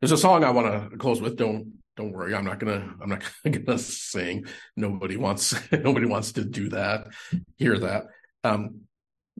There's 0.00 0.12
a 0.12 0.16
song 0.16 0.44
I 0.44 0.50
want 0.50 0.92
to 0.92 0.96
close 0.96 1.20
with. 1.20 1.36
Don't 1.36 1.80
don't 1.96 2.12
worry. 2.12 2.32
I'm 2.32 2.44
not 2.44 2.60
gonna 2.60 2.94
I'm 3.02 3.08
not 3.08 3.24
gonna 3.44 3.78
sing. 3.78 4.44
Nobody 4.76 5.16
wants 5.16 5.54
nobody 5.72 6.06
wants 6.06 6.32
to 6.32 6.44
do 6.44 6.68
that. 6.68 7.08
Hear 7.56 7.76
that. 7.80 8.04
Um, 8.44 8.82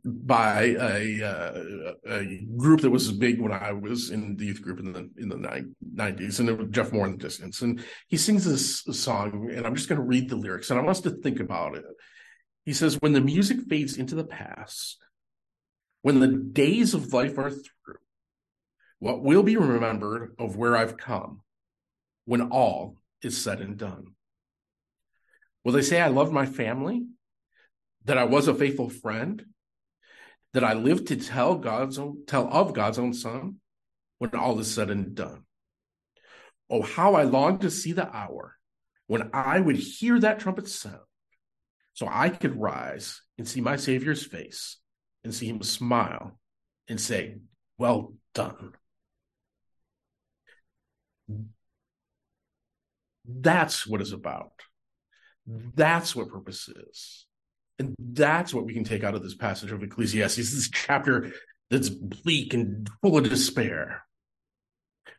by 0.03 0.75
a, 0.79 1.23
uh, 1.23 1.93
a 2.07 2.45
group 2.57 2.81
that 2.81 2.89
was 2.89 3.11
big 3.11 3.39
when 3.39 3.51
I 3.51 3.71
was 3.71 4.09
in 4.09 4.35
the 4.35 4.45
youth 4.45 4.61
group 4.61 4.79
in 4.79 4.93
the 4.93 5.09
in 5.17 5.29
the 5.29 5.65
nineties, 5.81 6.39
and 6.39 6.49
it 6.49 6.57
was 6.57 6.69
Geoff 6.69 6.91
Moore 6.91 7.05
in 7.05 7.13
the 7.13 7.17
distance. 7.17 7.61
And 7.61 7.83
he 8.07 8.17
sings 8.17 8.43
this 8.43 8.83
song, 8.99 9.51
and 9.53 9.65
I'm 9.65 9.75
just 9.75 9.89
going 9.89 10.01
to 10.01 10.07
read 10.07 10.29
the 10.29 10.35
lyrics, 10.35 10.69
and 10.69 10.79
I 10.79 10.83
want 10.83 10.97
us 10.97 11.01
to 11.01 11.11
think 11.11 11.39
about 11.39 11.75
it. 11.75 11.83
He 12.65 12.73
says, 12.73 12.99
"When 12.99 13.13
the 13.13 13.21
music 13.21 13.59
fades 13.69 13.97
into 13.97 14.15
the 14.15 14.23
past, 14.23 14.97
when 16.01 16.19
the 16.19 16.27
days 16.27 16.93
of 16.93 17.13
life 17.13 17.37
are 17.37 17.51
through, 17.51 18.01
what 18.99 19.23
will 19.23 19.43
be 19.43 19.57
remembered 19.57 20.35
of 20.39 20.55
where 20.55 20.75
I've 20.75 20.97
come, 20.97 21.41
when 22.25 22.41
all 22.49 22.97
is 23.21 23.37
said 23.37 23.61
and 23.61 23.77
done? 23.77 24.15
Will 25.63 25.73
they 25.73 25.83
say 25.83 26.01
I 26.01 26.07
loved 26.07 26.33
my 26.33 26.47
family, 26.47 27.05
that 28.05 28.17
I 28.17 28.23
was 28.23 28.47
a 28.47 28.55
faithful 28.55 28.89
friend?" 28.89 29.45
That 30.53 30.63
I 30.63 30.73
live 30.73 31.05
to 31.05 31.15
tell 31.15 31.55
God's 31.55 31.97
own, 31.97 32.23
tell 32.27 32.47
of 32.51 32.73
God's 32.73 32.99
own 32.99 33.13
Son 33.13 33.57
when 34.17 34.35
all 34.35 34.59
is 34.59 34.73
said 34.73 34.89
and 34.89 35.15
done. 35.15 35.43
Oh, 36.69 36.81
how 36.81 37.15
I 37.15 37.23
long 37.23 37.59
to 37.59 37.71
see 37.71 37.91
the 37.91 38.13
hour 38.15 38.57
when 39.07 39.29
I 39.33 39.59
would 39.59 39.75
hear 39.75 40.19
that 40.19 40.39
trumpet 40.39 40.67
sound, 40.67 40.99
so 41.93 42.07
I 42.09 42.29
could 42.29 42.59
rise 42.59 43.21
and 43.37 43.47
see 43.47 43.61
my 43.61 43.75
Savior's 43.75 44.25
face 44.25 44.77
and 45.23 45.33
see 45.33 45.47
him 45.47 45.61
smile 45.63 46.39
and 46.87 46.99
say, 46.99 47.37
Well 47.77 48.13
done. 48.33 48.73
That's 53.25 53.85
what 53.85 54.01
it's 54.01 54.11
about. 54.11 54.53
That's 55.45 56.15
what 56.15 56.29
purpose 56.29 56.69
is. 56.69 57.25
And 57.81 57.95
that's 57.97 58.53
what 58.53 58.65
we 58.65 58.75
can 58.75 58.83
take 58.83 59.03
out 59.03 59.15
of 59.15 59.23
this 59.23 59.33
passage 59.33 59.71
of 59.71 59.81
Ecclesiastes, 59.81 60.35
this 60.35 60.69
chapter 60.69 61.31
that's 61.71 61.89
bleak 61.89 62.53
and 62.53 62.87
full 63.01 63.17
of 63.17 63.27
despair. 63.27 64.03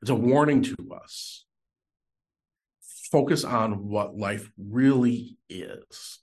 It's 0.01 0.13
a 0.13 0.15
warning 0.15 0.63
to 0.63 0.77
us. 0.95 1.45
Focus 3.11 3.43
on 3.43 3.89
what 3.89 4.17
life 4.17 4.49
really 4.57 5.39
is. 5.49 6.21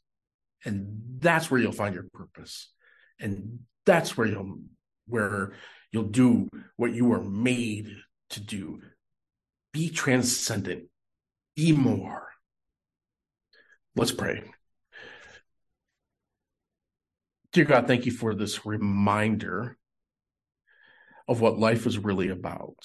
And 0.63 1.01
that's 1.19 1.51
where 1.51 1.59
you'll 1.59 1.73
find 1.73 1.93
your 1.93 2.07
purpose. 2.13 2.71
And 3.19 3.59
that's 3.85 4.15
where 4.15 4.27
you'll 4.27 4.59
where 5.07 5.51
you'll 5.91 6.03
do 6.03 6.47
what 6.77 6.93
you 6.93 7.03
were 7.03 7.21
made 7.21 7.97
to 8.29 8.39
do. 8.39 8.79
Be 9.73 9.89
transcendent. 9.89 10.85
Be 11.57 11.73
more. 11.73 12.29
Let's 13.93 14.13
pray. 14.13 14.43
Dear 17.51 17.65
God, 17.65 17.87
thank 17.87 18.05
you 18.05 18.11
for 18.11 18.35
this 18.35 18.65
reminder 18.65 19.77
of 21.27 21.41
what 21.41 21.57
life 21.57 21.87
is 21.87 21.97
really 21.97 22.29
about. 22.29 22.77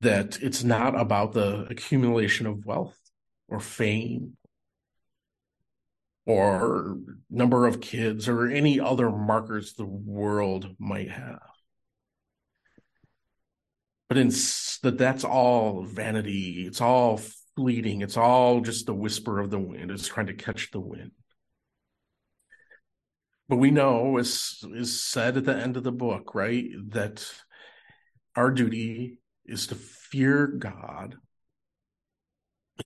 That 0.00 0.38
it's 0.40 0.62
not 0.62 0.98
about 0.98 1.32
the 1.32 1.66
accumulation 1.68 2.46
of 2.46 2.64
wealth 2.64 2.98
or 3.48 3.58
fame 3.58 4.36
or 6.24 6.98
number 7.28 7.66
of 7.66 7.80
kids 7.80 8.28
or 8.28 8.46
any 8.46 8.78
other 8.78 9.10
markers 9.10 9.74
the 9.74 9.84
world 9.84 10.76
might 10.78 11.10
have. 11.10 11.40
But 14.08 14.18
in, 14.18 14.28
that 14.28 14.98
that's 14.98 15.24
all 15.24 15.84
vanity. 15.84 16.64
It's 16.66 16.80
all 16.80 17.20
fleeting. 17.56 18.02
It's 18.02 18.16
all 18.16 18.60
just 18.60 18.86
the 18.86 18.94
whisper 18.94 19.40
of 19.40 19.50
the 19.50 19.58
wind. 19.58 19.90
It's 19.90 20.06
trying 20.06 20.26
to 20.26 20.34
catch 20.34 20.70
the 20.70 20.80
wind. 20.80 21.10
But 23.50 23.56
we 23.56 23.72
know, 23.72 24.16
as 24.16 24.62
is 24.76 25.04
said 25.04 25.36
at 25.36 25.44
the 25.44 25.56
end 25.56 25.76
of 25.76 25.82
the 25.82 25.90
book, 25.90 26.36
right, 26.36 26.68
that 26.90 27.28
our 28.36 28.52
duty 28.52 29.18
is 29.44 29.66
to 29.66 29.74
fear 29.74 30.46
God, 30.46 31.16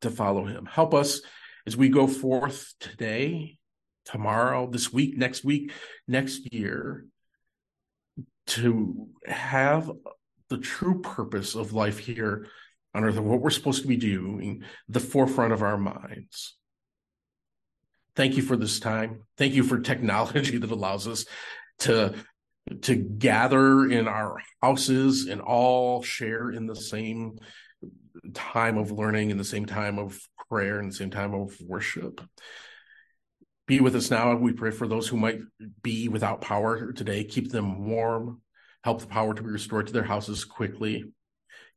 to 0.00 0.11
follow 0.11 0.46
Him. 0.46 0.64
Help 0.64 0.94
us 0.94 1.20
as 1.66 1.77
we 1.77 1.90
go 1.90 2.07
forth 2.07 2.72
today, 2.81 3.59
tomorrow, 4.07 4.66
this 4.66 4.90
week, 4.90 5.18
next 5.18 5.44
week, 5.44 5.70
next 6.09 6.50
year, 6.50 7.05
to 8.46 9.09
have 9.27 9.90
the 10.48 10.59
true 10.59 11.03
purpose 11.03 11.57
of 11.57 11.74
life 11.74 11.98
here 11.98 12.46
on 12.94 13.05
earth, 13.05 13.18
and 13.18 13.27
what 13.27 13.42
we're 13.42 13.50
supposed 13.50 13.83
to 13.83 13.88
be 13.88 13.98
doing, 13.98 14.62
the 14.88 14.98
forefront 14.98 15.53
of 15.53 15.62
our 15.62 15.77
minds. 15.77 16.57
Thank 18.16 18.37
you 18.37 18.42
for 18.42 18.57
this 18.57 18.79
time. 18.81 19.22
Thank 19.37 19.55
you 19.55 19.64
for 19.64 19.81
technology 19.81 20.59
that 20.59 20.70
allows 20.70 21.09
us 21.09 21.27
to 21.81 22.14
to 22.81 22.94
gather 22.94 23.85
in 23.90 24.09
our 24.09 24.38
houses 24.62 25.27
and 25.27 25.42
all 25.42 26.03
share 26.03 26.50
in 26.50 26.66
the 26.66 26.77
same 26.77 27.38
time 28.33 28.79
of 28.79 28.90
learning 28.90 29.31
in 29.31 29.37
the 29.37 29.44
same 29.44 29.66
time 29.66 29.98
of 29.98 30.18
prayer 30.48 30.79
and 30.79 30.90
the 30.90 30.96
same 30.96 31.11
time 31.11 31.35
of 31.35 31.55
worship. 31.61 32.22
Be 33.66 33.81
with 33.81 33.94
us 33.96 34.11
now. 34.11 34.35
We 34.37 34.53
pray 34.53 34.70
for 34.70 34.87
those 34.87 35.09
who 35.09 35.16
might 35.16 35.40
be 35.83 36.09
without 36.09 36.40
power 36.40 36.92
today. 36.92 37.24
Keep 37.24 37.50
them 37.50 37.87
warm. 37.87 38.40
Help 38.83 39.00
the 39.00 39.07
power 39.07 39.35
to 39.35 39.42
be 39.42 39.50
restored 39.50 39.87
to 39.87 39.92
their 39.92 40.05
houses 40.05 40.44
quickly. 40.44 41.05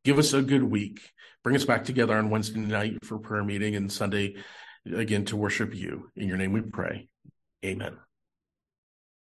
Give 0.03 0.19
us 0.19 0.33
a 0.33 0.41
good 0.41 0.63
week. 0.63 0.99
Bring 1.43 1.55
us 1.55 1.65
back 1.65 1.85
together 1.85 2.17
on 2.17 2.29
Wednesday 2.29 2.59
night 2.59 3.03
for 3.03 3.19
prayer 3.19 3.43
meeting 3.43 3.75
and 3.75 3.91
Sunday 3.91 4.35
again 4.95 5.25
to 5.25 5.37
worship 5.37 5.75
you. 5.75 6.11
In 6.15 6.27
your 6.27 6.37
name 6.37 6.53
we 6.53 6.61
pray. 6.61 7.09
Amen. 7.65 7.97